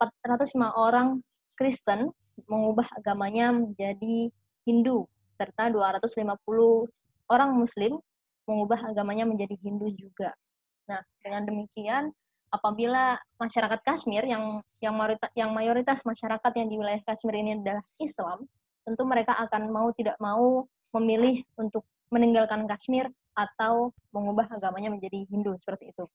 405 0.00 0.56
orang 0.74 1.22
Kristen 1.54 2.10
mengubah 2.50 2.88
agamanya 2.98 3.54
menjadi 3.54 4.32
Hindu 4.66 5.06
serta 5.38 5.70
250 5.70 6.88
orang 7.28 7.56
Muslim 7.56 7.98
mengubah 8.44 8.92
agamanya 8.92 9.24
menjadi 9.24 9.56
Hindu 9.60 9.88
juga. 9.96 10.36
Nah, 10.84 11.00
dengan 11.24 11.48
demikian 11.48 12.12
apabila 12.52 13.18
masyarakat 13.40 13.80
Kashmir 13.82 14.22
yang 14.28 14.60
yang 14.78 14.94
mayoritas, 14.94 15.30
yang 15.34 15.50
mayoritas 15.50 15.98
masyarakat 16.04 16.52
yang 16.54 16.68
di 16.68 16.76
wilayah 16.76 17.02
Kashmir 17.02 17.34
ini 17.40 17.58
adalah 17.58 17.84
Islam, 17.98 18.44
tentu 18.84 19.02
mereka 19.08 19.34
akan 19.40 19.72
mau 19.72 19.88
tidak 19.96 20.14
mau 20.20 20.68
memilih 20.94 21.42
untuk 21.56 21.82
meninggalkan 22.12 22.68
Kashmir 22.70 23.10
atau 23.34 23.90
mengubah 24.14 24.46
agamanya 24.54 24.94
menjadi 24.94 25.26
Hindu 25.26 25.58
seperti 25.58 25.90
itu. 25.90 26.06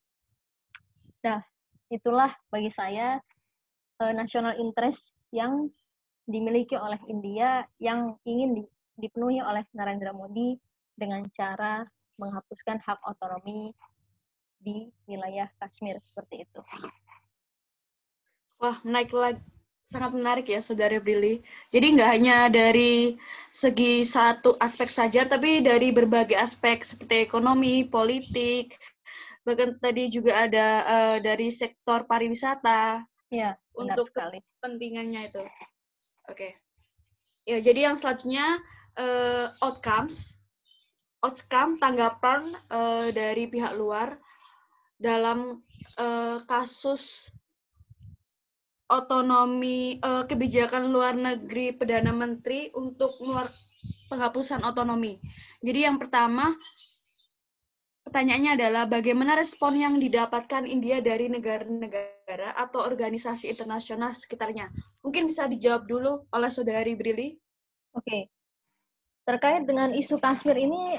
Nah, 1.19 1.43
itulah 1.91 2.31
bagi 2.47 2.71
saya 2.71 3.19
uh, 3.99 4.13
national 4.15 4.55
interest 4.55 5.11
yang 5.35 5.67
dimiliki 6.23 6.77
oleh 6.79 7.01
India 7.11 7.67
yang 7.81 8.15
ingin 8.23 8.63
dipenuhi 8.95 9.43
oleh 9.43 9.65
Narendra 9.75 10.15
Modi 10.15 10.55
dengan 10.99 11.23
cara 11.31 11.87
menghapuskan 12.19 12.83
hak 12.83 12.99
otonomi 13.07 13.71
di 14.59 14.91
wilayah 15.07 15.47
Kashmir 15.55 15.95
seperti 16.03 16.43
itu. 16.43 16.59
Wah, 18.59 18.75
naik 18.83 19.15
lagi 19.15 19.39
sangat 19.89 20.11
menarik 20.13 20.45
ya, 20.45 20.61
Saudara 20.61 21.01
Brili. 21.01 21.41
Jadi 21.73 21.97
nggak 21.97 22.11
hanya 22.13 22.37
dari 22.51 23.17
segi 23.49 24.05
satu 24.05 24.53
aspek 24.61 24.91
saja, 24.91 25.25
tapi 25.25 25.65
dari 25.65 25.89
berbagai 25.89 26.37
aspek 26.37 26.85
seperti 26.85 27.25
ekonomi, 27.25 27.87
politik, 27.87 28.77
bahkan 29.41 29.73
tadi 29.81 30.13
juga 30.13 30.45
ada 30.45 30.67
uh, 30.85 31.17
dari 31.17 31.49
sektor 31.49 32.05
pariwisata. 32.05 33.01
Ya, 33.33 33.57
untuk 33.73 34.11
sekali. 34.11 34.43
kepentingannya 34.59 35.31
itu. 35.31 35.41
Oke. 36.29 36.37
Okay. 36.37 36.51
Ya, 37.49 37.57
jadi 37.57 37.89
yang 37.89 37.95
selanjutnya 37.97 38.61
uh, 38.99 39.49
outcomes 39.63 40.38
outcome 41.19 41.75
tanggapan 41.79 42.47
uh, 42.71 43.11
dari 43.11 43.47
pihak 43.51 43.75
luar 43.75 44.15
dalam 44.99 45.59
uh, 45.99 46.37
kasus 46.47 47.31
otonomi 48.89 50.01
uh, 50.01 50.25
kebijakan 50.25 50.89
luar 50.89 51.13
negeri 51.13 51.77
perdana 51.77 52.09
menteri 52.09 52.73
untuk 52.73 53.15
luar 53.21 53.45
penghapusan 54.09 54.65
otonomi. 54.65 55.21
Jadi 55.61 55.79
yang 55.85 56.01
pertama 56.01 56.57
pertanyaannya 58.03 58.57
adalah 58.57 58.83
bagaimana 58.89 59.37
respon 59.37 59.77
yang 59.77 60.01
didapatkan 60.01 60.65
India 60.65 60.97
dari 60.99 61.29
negara-negara 61.29 62.57
atau 62.57 62.81
organisasi 62.81 63.53
internasional 63.53 64.17
sekitarnya. 64.17 64.73
Mungkin 65.05 65.29
bisa 65.29 65.45
dijawab 65.45 65.85
dulu 65.85 66.25
oleh 66.33 66.49
saudari 66.49 66.97
Brili. 66.97 67.37
Oke. 67.93 68.33
Terkait 69.29 69.61
dengan 69.69 69.93
isu 69.93 70.17
Kashmir 70.17 70.57
ini 70.57 70.97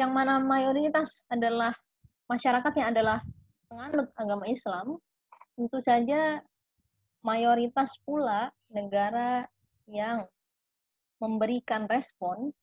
yang 0.00 0.16
mana 0.16 0.40
mayoritas 0.40 1.28
adalah 1.28 1.76
masyarakat 2.24 2.72
yang 2.72 2.88
adalah 2.96 3.20
penganut 3.68 4.08
agama 4.16 4.48
Islam, 4.48 4.96
tentu 5.52 5.76
saja 5.84 6.40
mayoritas 7.20 8.00
pula 8.08 8.48
negara 8.72 9.44
yang 9.84 10.24
memberikan 11.20 11.84
respon 11.84 12.56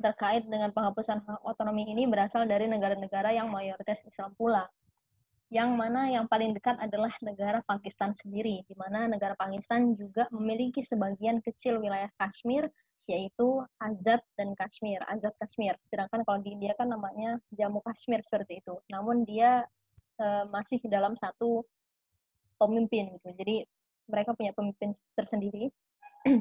terkait 0.00 0.48
dengan 0.48 0.72
penghapusan 0.72 1.20
hak 1.20 1.44
otonomi 1.44 1.84
ini 1.92 2.08
berasal 2.08 2.48
dari 2.48 2.64
negara-negara 2.64 3.36
yang 3.36 3.52
mayoritas 3.52 4.00
Islam 4.08 4.32
pula. 4.32 4.64
Yang 5.52 5.70
mana 5.76 6.08
yang 6.08 6.24
paling 6.24 6.56
dekat 6.56 6.80
adalah 6.80 7.12
negara 7.20 7.60
Pakistan 7.68 8.16
sendiri, 8.16 8.64
di 8.64 8.72
mana 8.72 9.04
negara 9.04 9.36
Pakistan 9.36 9.92
juga 9.92 10.24
memiliki 10.32 10.80
sebagian 10.80 11.44
kecil 11.44 11.76
wilayah 11.76 12.08
Kashmir 12.16 12.72
yaitu 13.10 13.62
Azad 13.82 14.22
dan 14.38 14.54
Kashmir, 14.54 15.02
Azad 15.10 15.34
Kashmir. 15.38 15.74
Sedangkan 15.90 16.22
kalau 16.22 16.38
di 16.40 16.54
India 16.54 16.72
kan 16.78 16.86
namanya 16.86 17.42
Jammu 17.50 17.82
Kashmir 17.82 18.22
seperti 18.22 18.62
itu. 18.62 18.78
Namun 18.90 19.26
dia 19.26 19.66
uh, 20.22 20.44
masih 20.48 20.78
dalam 20.86 21.18
satu 21.18 21.66
pemimpin 22.56 23.18
gitu. 23.18 23.28
Jadi 23.34 23.66
mereka 24.06 24.34
punya 24.38 24.54
pemimpin 24.54 24.94
tersendiri. 25.18 25.70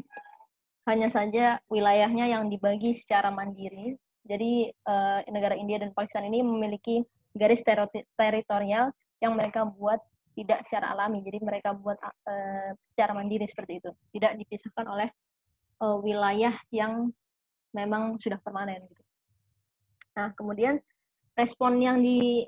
Hanya 0.89 1.10
saja 1.10 1.62
wilayahnya 1.69 2.30
yang 2.30 2.50
dibagi 2.50 2.93
secara 2.93 3.34
mandiri. 3.34 3.97
Jadi 4.21 4.69
uh, 4.86 5.26
negara 5.34 5.58
India 5.58 5.82
dan 5.82 5.93
Pakistan 5.97 6.30
ini 6.30 6.45
memiliki 6.45 7.02
garis 7.34 7.65
teritorial 7.65 8.93
yang 9.21 9.34
mereka 9.34 9.65
buat 9.65 9.97
tidak 10.38 10.65
secara 10.69 10.93
alami. 10.93 11.26
Jadi 11.26 11.41
mereka 11.41 11.74
buat 11.74 11.97
uh, 12.02 12.71
secara 12.93 13.17
mandiri 13.17 13.50
seperti 13.50 13.82
itu. 13.82 13.89
Tidak 14.13 14.38
dipisahkan 14.38 14.86
oleh 14.89 15.10
uh, 15.82 15.98
wilayah 16.00 16.56
yang 16.70 17.10
memang 17.74 18.22
sudah 18.22 18.38
permanen 18.39 18.86
gitu. 18.88 19.04
Nah, 20.15 20.30
kemudian 20.38 20.78
respon 21.36 21.82
yang 21.82 22.00
di 22.00 22.46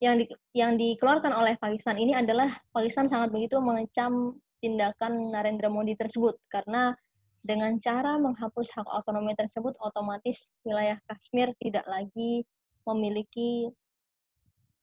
yang 0.00 0.16
di, 0.16 0.24
yang 0.56 0.80
dikeluarkan 0.80 1.36
oleh 1.36 1.60
Pakistan 1.60 2.00
ini 2.00 2.16
adalah 2.16 2.48
Pakistan 2.72 3.12
sangat 3.12 3.28
begitu 3.36 3.60
mengecam 3.60 4.32
tindakan 4.64 5.28
Narendra 5.28 5.68
Modi 5.68 5.92
tersebut 5.92 6.40
karena 6.48 6.96
dengan 7.44 7.76
cara 7.80 8.16
menghapus 8.16 8.72
hak 8.76 8.88
otonomi 8.88 9.32
tersebut 9.36 9.76
otomatis 9.80 10.52
wilayah 10.64 10.96
Kashmir 11.08 11.52
tidak 11.60 11.84
lagi 11.88 12.44
memiliki 12.84 13.68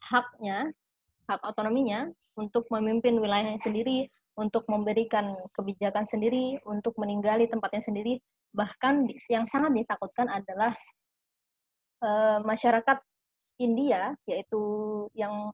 haknya 0.02 0.70
hak 1.30 1.42
otonominya 1.42 2.10
untuk 2.38 2.70
memimpin 2.70 3.18
wilayahnya 3.18 3.62
sendiri 3.62 4.10
untuk 4.38 4.70
memberikan 4.70 5.34
kebijakan 5.52 6.06
sendiri, 6.06 6.62
untuk 6.70 6.94
meninggali 7.02 7.50
tempatnya 7.50 7.82
sendiri. 7.82 8.22
Bahkan 8.54 9.10
yang 9.34 9.50
sangat 9.50 9.74
ditakutkan 9.74 10.30
adalah 10.30 10.78
uh, 12.06 12.40
masyarakat 12.46 13.02
India, 13.58 14.14
yaitu 14.30 14.62
yang 15.18 15.50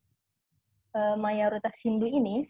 uh, 0.94 1.16
mayoritas 1.16 1.80
Hindu 1.80 2.06
ini, 2.06 2.44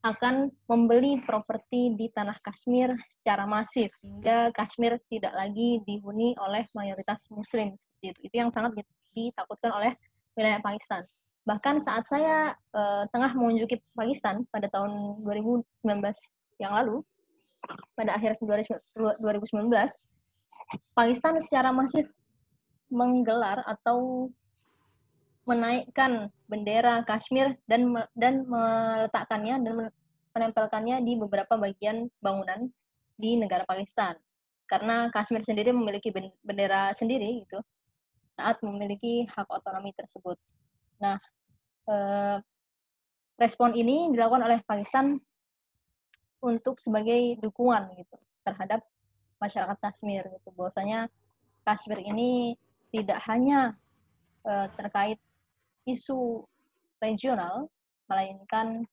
akan 0.00 0.48
membeli 0.64 1.20
properti 1.20 1.92
di 1.92 2.08
tanah 2.08 2.36
Kashmir 2.40 2.96
secara 3.20 3.44
masif 3.44 3.92
hingga 4.00 4.48
Kashmir 4.56 4.96
tidak 5.12 5.32
lagi 5.36 5.84
dihuni 5.84 6.32
oleh 6.40 6.64
mayoritas 6.72 7.20
Muslim. 7.28 7.76
Itu 8.00 8.32
yang 8.32 8.48
sangat 8.48 8.80
ditakutkan 9.12 9.76
oleh 9.76 9.92
wilayah 10.32 10.60
Pakistan. 10.64 11.04
Bahkan 11.44 11.80
saat 11.80 12.04
saya 12.06 12.52
uh, 12.76 13.04
tengah 13.08 13.32
mengunjungi 13.32 13.80
Pakistan 13.96 14.44
pada 14.52 14.68
tahun 14.68 15.24
2019 15.24 15.64
yang 16.60 16.72
lalu, 16.76 17.00
pada 17.96 18.16
akhir 18.16 18.36
2019, 18.40 19.20
Pakistan 20.92 21.34
secara 21.40 21.72
masif 21.72 22.06
menggelar 22.92 23.64
atau 23.64 24.28
menaikkan 25.48 26.28
bendera 26.46 27.02
Kashmir 27.02 27.56
dan 27.66 27.90
dan 28.14 28.44
meletakkannya 28.46 29.56
dan 29.64 29.72
menempelkannya 30.36 31.02
di 31.02 31.18
beberapa 31.18 31.58
bagian 31.58 32.06
bangunan 32.22 32.70
di 33.18 33.40
negara 33.40 33.64
Pakistan. 33.66 34.14
karena 34.70 35.10
Kashmir 35.10 35.42
sendiri 35.42 35.74
memiliki 35.74 36.14
bendera 36.46 36.94
sendiri 36.94 37.42
gitu 37.42 37.58
saat 38.38 38.62
memiliki 38.62 39.26
hak 39.26 39.50
otonomi 39.50 39.90
tersebut. 39.98 40.38
Nah, 41.00 41.16
eh, 41.88 42.36
respon 43.40 43.72
ini 43.72 44.12
dilakukan 44.12 44.44
oleh 44.44 44.60
Pakistan 44.64 45.16
untuk 46.44 46.76
sebagai 46.80 47.40
dukungan 47.40 47.92
gitu 47.96 48.16
terhadap 48.44 48.84
masyarakat 49.40 49.76
Kashmir 49.80 50.24
gitu. 50.28 50.48
Bahwasanya 50.52 51.08
Kashmir 51.64 52.04
ini 52.04 52.56
tidak 52.92 53.20
hanya 53.28 53.76
eh, 54.44 54.68
terkait 54.76 55.20
isu 55.88 56.44
regional, 57.00 57.72
melainkan 58.04 58.84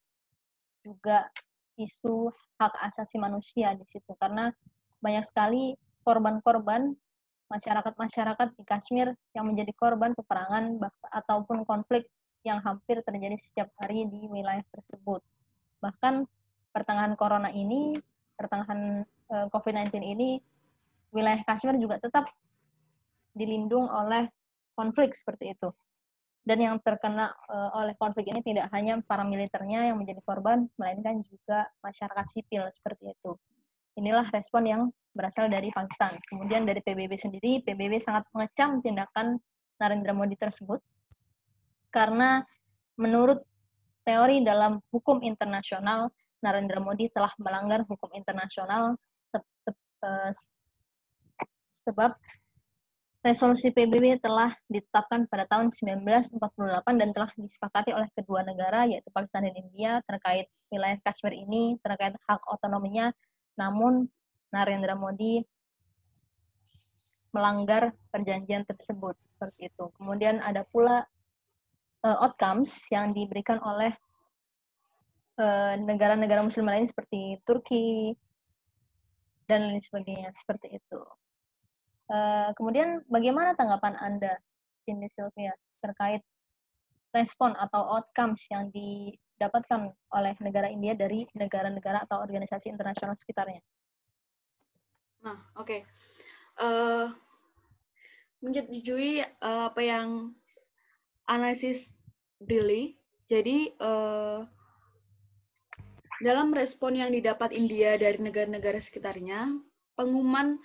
juga 0.80 1.28
isu 1.76 2.32
hak 2.58 2.74
asasi 2.90 3.20
manusia 3.20 3.76
di 3.76 3.84
situ 3.86 4.10
karena 4.18 4.50
banyak 4.98 5.22
sekali 5.28 5.78
korban-korban 6.02 6.96
masyarakat-masyarakat 7.48 8.48
di 8.56 8.62
Kashmir 8.64 9.12
yang 9.32 9.48
menjadi 9.48 9.72
korban 9.76 10.12
peperangan 10.12 10.76
ataupun 11.08 11.64
konflik 11.64 12.08
yang 12.44 12.60
hampir 12.62 13.00
terjadi 13.02 13.36
setiap 13.40 13.68
hari 13.80 14.06
di 14.06 14.28
wilayah 14.28 14.62
tersebut. 14.70 15.20
Bahkan 15.80 16.28
pertengahan 16.72 17.16
corona 17.16 17.50
ini, 17.50 17.96
pertengahan 18.36 19.02
eh, 19.04 19.46
COVID-19 19.50 19.92
ini, 20.04 20.38
wilayah 21.10 21.40
Kashmir 21.42 21.80
juga 21.80 21.98
tetap 21.98 22.28
dilindung 23.32 23.88
oleh 23.88 24.28
konflik 24.76 25.16
seperti 25.16 25.56
itu 25.56 25.72
dan 26.48 26.58
yang 26.64 26.76
terkena 26.80 27.36
uh, 27.44 27.76
oleh 27.76 27.92
konflik 28.00 28.32
ini 28.32 28.40
tidak 28.40 28.72
hanya 28.72 28.96
para 29.04 29.20
militernya 29.20 29.92
yang 29.92 30.00
menjadi 30.00 30.24
korban, 30.24 30.64
melainkan 30.80 31.20
juga 31.20 31.68
masyarakat 31.84 32.24
sipil 32.32 32.64
seperti 32.72 33.12
itu. 33.12 33.36
Inilah 33.98 34.30
respon 34.30 34.62
yang 34.64 34.82
berasal 35.10 35.50
dari 35.50 35.74
Pakistan. 35.74 36.14
Kemudian 36.30 36.62
dari 36.62 36.78
PBB 36.78 37.18
sendiri, 37.18 37.66
PBB 37.66 37.98
sangat 37.98 38.30
mengecam 38.30 38.78
tindakan 38.78 39.42
Narendra 39.82 40.14
Modi 40.14 40.38
tersebut 40.38 40.78
karena 41.90 42.46
menurut 42.94 43.42
teori 44.06 44.42
dalam 44.46 44.78
hukum 44.94 45.18
internasional, 45.26 46.14
Narendra 46.38 46.78
Modi 46.78 47.10
telah 47.10 47.34
melanggar 47.42 47.82
hukum 47.90 48.14
internasional 48.14 48.94
eh, 49.34 50.32
sebab 51.82 52.14
Resolusi 53.18 53.74
PBB 53.74 54.22
telah 54.22 54.54
ditetapkan 54.70 55.26
pada 55.26 55.42
tahun 55.50 55.74
1948 55.74 56.38
dan 57.02 57.10
telah 57.10 57.30
disepakati 57.34 57.90
oleh 57.90 58.06
kedua 58.14 58.46
negara, 58.46 58.86
yaitu 58.86 59.10
Pakistan 59.10 59.42
dan 59.42 59.58
India, 59.58 59.98
terkait 60.06 60.46
wilayah 60.70 60.94
Kashmir 61.02 61.34
ini, 61.34 61.74
terkait 61.82 62.14
hak 62.14 62.42
otonominya. 62.46 63.10
Namun, 63.58 64.06
Narendra 64.54 64.94
Modi 64.94 65.42
melanggar 67.34 67.92
perjanjian 68.08 68.64
tersebut, 68.64 69.18
seperti 69.20 69.68
itu. 69.68 69.84
Kemudian 69.98 70.40
ada 70.40 70.64
pula 70.64 71.04
uh, 72.06 72.18
outcomes 72.24 72.72
yang 72.88 73.12
diberikan 73.12 73.60
oleh 73.60 73.92
eh, 75.38 75.74
negara-negara 75.76 76.40
uh, 76.40 76.46
muslim 76.48 76.66
lain 76.66 76.88
seperti 76.88 77.38
Turki, 77.44 78.16
dan 79.48 79.64
lain 79.64 79.80
sebagainya, 79.80 80.30
seperti 80.36 80.76
itu. 80.76 81.00
Uh, 82.08 82.52
kemudian 82.56 83.00
bagaimana 83.08 83.56
tanggapan 83.56 83.96
Anda, 83.96 84.36
Cindy 84.84 85.08
Sylvia, 85.12 85.56
terkait 85.80 86.20
respon 87.16 87.56
atau 87.56 87.96
outcomes 87.96 88.44
yang 88.52 88.68
didapatkan 89.38 89.94
oleh 90.10 90.34
negara 90.42 90.66
India 90.66 90.98
dari 90.98 91.22
negara-negara 91.38 92.02
atau 92.10 92.18
organisasi 92.18 92.74
internasional 92.74 93.14
sekitarnya? 93.14 93.62
Nah, 95.22 95.38
oke. 95.54 95.62
Okay. 95.62 95.80
Uh, 96.58 96.66
eh, 96.66 97.06
menyetujui 98.42 99.22
uh, 99.22 99.70
apa 99.70 99.78
yang 99.78 100.34
analisis 101.30 101.94
Billy. 102.42 102.98
Jadi, 103.30 103.70
uh, 103.78 104.42
dalam 106.18 106.50
respon 106.50 106.98
yang 106.98 107.14
didapat 107.14 107.54
India 107.54 107.94
dari 107.94 108.18
negara-negara 108.18 108.82
sekitarnya, 108.82 109.54
pengumuman 109.94 110.58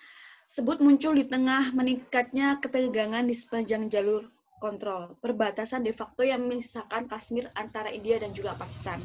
sebut 0.49 0.81
muncul 0.81 1.13
di 1.13 1.29
tengah 1.29 1.69
meningkatnya 1.77 2.57
ketegangan 2.57 3.25
di 3.25 3.37
sepanjang 3.37 3.85
jalur 3.89 4.25
kontrol 4.63 5.19
perbatasan 5.19 5.83
de 5.83 5.91
facto 5.91 6.23
yang 6.23 6.39
memisahkan 6.47 7.03
Kashmir 7.11 7.51
antara 7.59 7.91
India 7.91 8.15
dan 8.15 8.31
juga 8.31 8.55
Pakistan. 8.55 9.03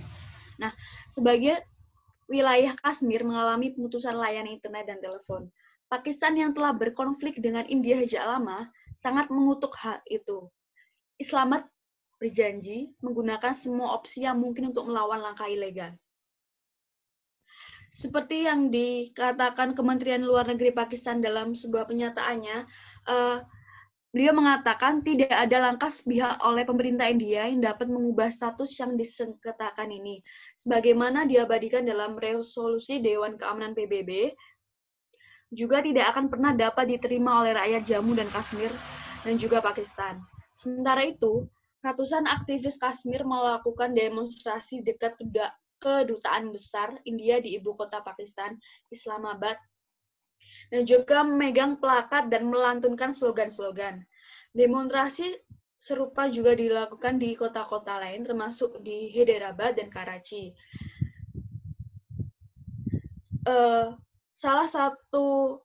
Nah, 0.62 0.70
sebagai 1.10 1.58
wilayah 2.30 2.78
Kashmir 2.78 3.26
mengalami 3.26 3.74
pemutusan 3.74 4.14
layanan 4.14 4.54
internet 4.54 4.86
dan 4.86 5.02
telepon. 5.02 5.50
Pakistan 5.90 6.38
yang 6.38 6.54
telah 6.54 6.70
berkonflik 6.76 7.42
dengan 7.42 7.66
India 7.66 7.98
sejak 7.98 8.22
lama 8.22 8.70
sangat 8.94 9.26
mengutuk 9.34 9.74
hal 9.82 9.98
itu. 10.06 10.46
Islamat 11.18 11.66
berjanji 12.22 12.94
menggunakan 13.02 13.50
semua 13.50 13.96
opsi 13.98 14.22
yang 14.22 14.38
mungkin 14.38 14.70
untuk 14.70 14.86
melawan 14.86 15.18
langkah 15.18 15.48
ilegal. 15.50 15.96
Seperti 17.88 18.44
yang 18.44 18.68
dikatakan 18.68 19.72
Kementerian 19.72 20.20
Luar 20.20 20.44
Negeri 20.44 20.76
Pakistan 20.76 21.24
dalam 21.24 21.56
sebuah 21.56 21.88
penyataannya, 21.88 22.68
uh, 23.08 23.40
beliau 24.08 24.32
mengatakan 24.32 25.04
tidak 25.04 25.28
ada 25.28 25.68
langkah 25.68 25.92
sepihak 25.92 26.40
oleh 26.40 26.64
pemerintah 26.64 27.08
India 27.12 27.44
yang 27.44 27.60
dapat 27.60 27.92
mengubah 27.92 28.32
status 28.32 28.72
yang 28.80 28.96
disengketakan 28.96 29.92
ini. 29.92 30.24
Sebagaimana 30.56 31.28
diabadikan 31.28 31.84
dalam 31.84 32.16
resolusi 32.16 33.04
Dewan 33.04 33.36
Keamanan 33.36 33.76
PBB, 33.76 34.32
juga 35.48 35.80
tidak 35.80 36.12
akan 36.12 36.28
pernah 36.28 36.52
dapat 36.52 36.88
diterima 36.88 37.40
oleh 37.40 37.56
rakyat 37.56 37.82
Jammu 37.84 38.12
dan 38.16 38.28
Kashmir 38.28 38.72
dan 39.24 39.34
juga 39.40 39.64
Pakistan. 39.64 40.20
Sementara 40.52 41.04
itu, 41.04 41.48
ratusan 41.80 42.28
aktivis 42.28 42.76
Kashmir 42.76 43.24
melakukan 43.24 43.96
demonstrasi 43.96 44.84
dekat 44.84 45.16
kedutaan 45.78 46.52
besar 46.52 46.98
India 47.08 47.40
di 47.40 47.56
ibu 47.56 47.72
kota 47.72 48.02
Pakistan, 48.02 48.58
Islamabad, 48.92 49.56
dan 50.68 50.82
juga 50.82 51.22
memegang 51.22 51.78
plakat 51.78 52.26
dan 52.26 52.50
melantunkan 52.50 53.14
slogan-slogan. 53.14 54.02
Demonstrasi 54.52 55.38
serupa 55.78 56.26
juga 56.26 56.58
dilakukan 56.58 57.22
di 57.22 57.38
kota-kota 57.38 58.02
lain, 58.02 58.26
termasuk 58.26 58.82
di 58.82 59.14
Hyderabad 59.14 59.78
dan 59.78 59.86
Karachi. 59.86 60.50
Uh, 63.46 63.94
salah 64.34 64.66
satu 64.66 65.60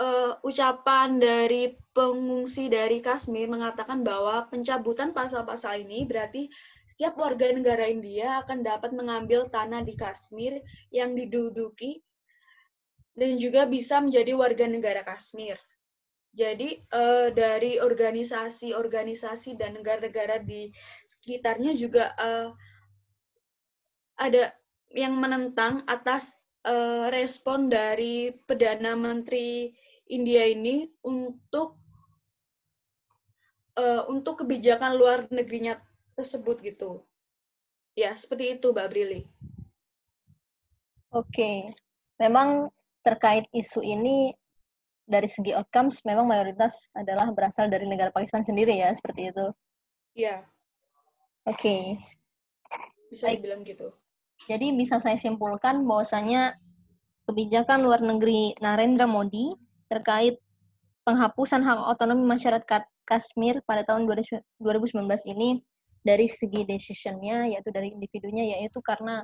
uh, 0.00 0.32
ucapan 0.44 1.16
dari 1.16 1.76
pengungsi 1.96 2.68
dari 2.68 3.00
Kashmir 3.00 3.48
mengatakan 3.48 4.04
bahwa 4.04 4.44
pencabutan 4.52 5.16
pasal-pasal 5.16 5.84
ini 5.84 6.04
berarti 6.04 6.52
setiap 6.92 7.16
warga 7.20 7.52
negara 7.52 7.88
India 7.88 8.40
akan 8.44 8.64
dapat 8.64 8.92
mengambil 8.96 9.48
tanah 9.52 9.84
di 9.84 9.92
Kashmir 9.96 10.60
yang 10.88 11.12
diduduki 11.12 12.00
dan 13.16 13.40
juga 13.40 13.64
bisa 13.64 13.98
menjadi 13.98 14.36
warga 14.36 14.68
negara 14.68 15.00
Kashmir. 15.00 15.56
Jadi 16.36 16.84
uh, 16.92 17.32
dari 17.32 17.80
organisasi-organisasi 17.80 19.56
dan 19.56 19.80
negara-negara 19.80 20.36
di 20.44 20.68
sekitarnya 21.08 21.72
juga 21.72 22.12
uh, 22.20 22.52
ada 24.20 24.52
yang 24.92 25.16
menentang 25.16 25.80
atas 25.88 26.36
uh, 26.68 27.08
respon 27.08 27.72
dari 27.72 28.36
perdana 28.44 28.92
menteri 28.92 29.72
India 30.12 30.44
ini 30.44 30.84
untuk 31.00 31.80
uh, 33.80 34.04
untuk 34.12 34.44
kebijakan 34.44 34.92
luar 34.92 35.24
negerinya 35.32 35.80
tersebut 36.12 36.60
gitu. 36.60 37.00
Ya, 37.96 38.12
seperti 38.12 38.60
itu 38.60 38.76
Mbak 38.76 38.88
Brili. 38.92 39.24
Oke. 41.16 41.72
Memang 42.20 42.68
terkait 43.06 43.46
isu 43.54 43.86
ini 43.86 44.34
dari 45.06 45.30
segi 45.30 45.54
outcomes 45.54 46.02
memang 46.02 46.26
mayoritas 46.26 46.90
adalah 46.90 47.30
berasal 47.30 47.70
dari 47.70 47.86
negara 47.86 48.10
Pakistan 48.10 48.42
sendiri 48.42 48.74
ya, 48.74 48.90
seperti 48.90 49.30
itu. 49.30 49.46
Iya. 50.18 50.42
Oke. 51.46 52.02
Bisa 53.06 53.30
dibilang 53.30 53.62
gitu. 53.62 53.94
Jadi 54.50 54.74
bisa 54.74 54.98
saya 54.98 55.14
simpulkan 55.14 55.86
bahwasanya 55.86 56.58
kebijakan 57.30 57.86
luar 57.86 58.02
negeri 58.02 58.58
Narendra 58.58 59.06
Modi 59.06 59.54
terkait 59.86 60.42
penghapusan 61.06 61.62
hak 61.62 61.86
otonomi 61.94 62.26
masyarakat 62.26 62.82
Kashmir 63.06 63.62
pada 63.62 63.86
tahun 63.86 64.10
2019 64.10 64.42
ini 65.30 65.62
dari 66.02 66.26
segi 66.26 66.66
decisionnya 66.66 67.46
yaitu 67.54 67.70
dari 67.70 67.94
individunya 67.94 68.58
yaitu 68.58 68.82
karena 68.82 69.22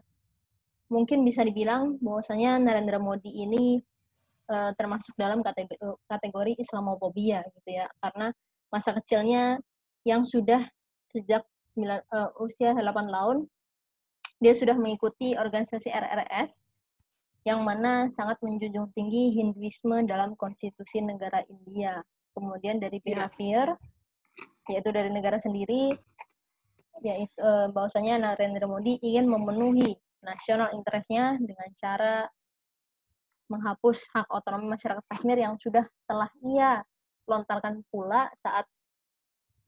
mungkin 0.92 1.24
bisa 1.24 1.40
dibilang 1.40 1.96
bahwasanya 2.04 2.60
Narendra 2.60 3.00
Modi 3.00 3.32
ini 3.32 3.80
uh, 4.52 4.76
termasuk 4.76 5.16
dalam 5.16 5.40
kategori, 5.40 5.80
kategori 6.04 6.52
Islamofobia 6.60 7.40
gitu 7.56 7.70
ya 7.72 7.88
karena 8.04 8.28
masa 8.68 8.92
kecilnya 8.92 9.56
yang 10.04 10.28
sudah 10.28 10.60
sejak 11.08 11.48
uh, 11.80 12.30
usia 12.44 12.76
8 12.76 12.84
tahun 12.84 13.48
dia 14.42 14.52
sudah 14.52 14.76
mengikuti 14.76 15.32
organisasi 15.38 15.88
RRS 15.88 16.52
yang 17.42 17.62
mana 17.66 18.06
sangat 18.14 18.38
menjunjung 18.42 18.90
tinggi 18.94 19.34
Hinduisme 19.34 20.06
dalam 20.06 20.38
konstitusi 20.38 21.02
negara 21.02 21.42
India. 21.50 21.98
Kemudian 22.32 22.78
dari 22.78 23.02
behavior, 23.02 23.74
yaitu 24.70 24.90
dari 24.94 25.10
negara 25.10 25.42
sendiri, 25.42 25.90
yaitu 27.02 27.34
eh, 27.38 27.66
bahwasanya 27.74 28.22
Narendra 28.22 28.70
Modi 28.70 28.96
ingin 29.02 29.26
memenuhi 29.26 29.98
nasional 30.22 30.70
interestnya 30.72 31.36
dengan 31.36 31.68
cara 31.76 32.26
menghapus 33.50 34.08
hak 34.16 34.26
otonomi 34.32 34.70
masyarakat 34.72 35.04
Kashmir 35.10 35.36
yang 35.36 35.60
sudah 35.60 35.84
telah 36.08 36.30
ia 36.40 36.80
lontarkan 37.28 37.84
pula 37.92 38.32
saat 38.40 38.64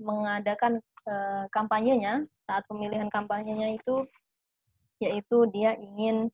mengadakan 0.01 0.81
uh, 1.07 1.47
kampanyenya, 1.53 2.25
saat 2.49 2.65
pemilihan 2.67 3.07
kampanyenya 3.13 3.77
itu, 3.77 4.09
yaitu 4.99 5.45
dia 5.53 5.77
ingin 5.77 6.33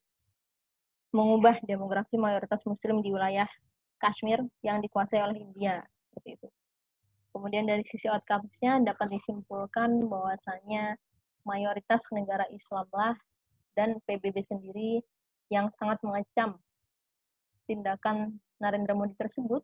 mengubah 1.10 1.58
demografi 1.66 2.14
mayoritas 2.14 2.62
muslim 2.64 3.02
di 3.02 3.10
wilayah 3.10 3.50
Kashmir 3.98 4.40
yang 4.62 4.78
dikuasai 4.80 5.20
oleh 5.20 5.42
India 5.42 5.82
seperti 6.08 6.38
itu. 6.38 6.48
Kemudian 7.30 7.66
dari 7.66 7.84
sisi 7.86 8.10
outcomes-nya 8.10 8.82
dapat 8.82 9.10
disimpulkan 9.12 10.06
bahwasanya 10.06 10.98
mayoritas 11.46 12.02
negara 12.10 12.46
Islamlah 12.50 13.18
dan 13.74 13.98
PBB 14.06 14.42
sendiri 14.42 15.02
yang 15.50 15.70
sangat 15.74 15.98
mengecam 16.06 16.58
tindakan 17.66 18.38
Narendra 18.62 18.94
Modi 18.94 19.14
tersebut. 19.18 19.62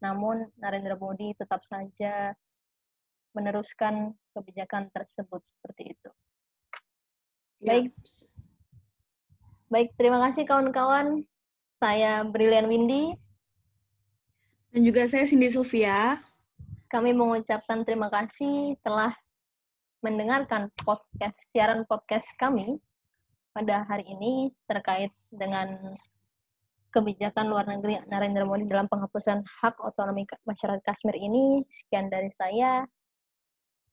Namun 0.00 0.48
Narendra 0.56 0.96
Modi 0.96 1.36
tetap 1.36 1.64
saja 1.64 2.32
meneruskan 3.36 4.16
kebijakan 4.34 4.88
tersebut 4.90 5.44
seperti 5.44 5.94
itu. 5.96 6.10
Ya. 7.60 7.76
Baik, 7.76 7.92
Baik, 9.70 9.94
terima 9.94 10.18
kasih 10.26 10.48
kawan-kawan. 10.50 11.22
Saya 11.78 12.26
Brilian 12.26 12.66
Windy. 12.66 13.14
Dan 14.74 14.82
juga 14.82 15.06
saya 15.06 15.28
Cindy 15.28 15.46
Sylvia. 15.46 16.18
Kami 16.90 17.14
mengucapkan 17.14 17.86
terima 17.86 18.10
kasih 18.10 18.74
telah 18.82 19.14
mendengarkan 20.02 20.66
podcast 20.82 21.38
siaran 21.52 21.86
podcast 21.86 22.26
kami 22.34 22.82
pada 23.50 23.82
hari 23.86 24.06
ini 24.06 24.54
terkait 24.70 25.10
dengan 25.30 25.94
kebijakan 26.90 27.46
luar 27.46 27.66
negeri 27.70 28.02
Narendra 28.10 28.42
Modi 28.42 28.66
dalam 28.66 28.90
penghapusan 28.90 29.46
hak 29.62 29.78
otonomi 29.78 30.26
masyarakat 30.42 30.82
Kashmir 30.82 31.14
ini. 31.18 31.62
Sekian 31.70 32.10
dari 32.10 32.30
saya 32.34 32.86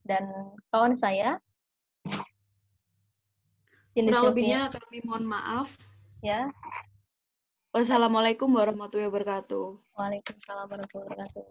dan 0.05 0.25
kawan 0.73 0.97
saya. 0.97 1.37
Kurang 3.97 4.29
lebihnya 4.33 4.69
kami 4.69 5.01
mohon 5.05 5.25
maaf. 5.25 5.73
Ya. 6.21 6.49
Wassalamualaikum 7.73 8.49
warahmatullahi 8.49 9.09
wabarakatuh. 9.09 9.77
Waalaikumsalam 9.93 10.65
warahmatullahi 10.69 11.09
wabarakatuh. 11.13 11.45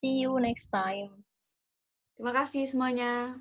See 0.00 0.24
you 0.24 0.36
next 0.40 0.68
time. 0.68 1.24
Terima 2.16 2.32
kasih 2.34 2.68
semuanya. 2.68 3.36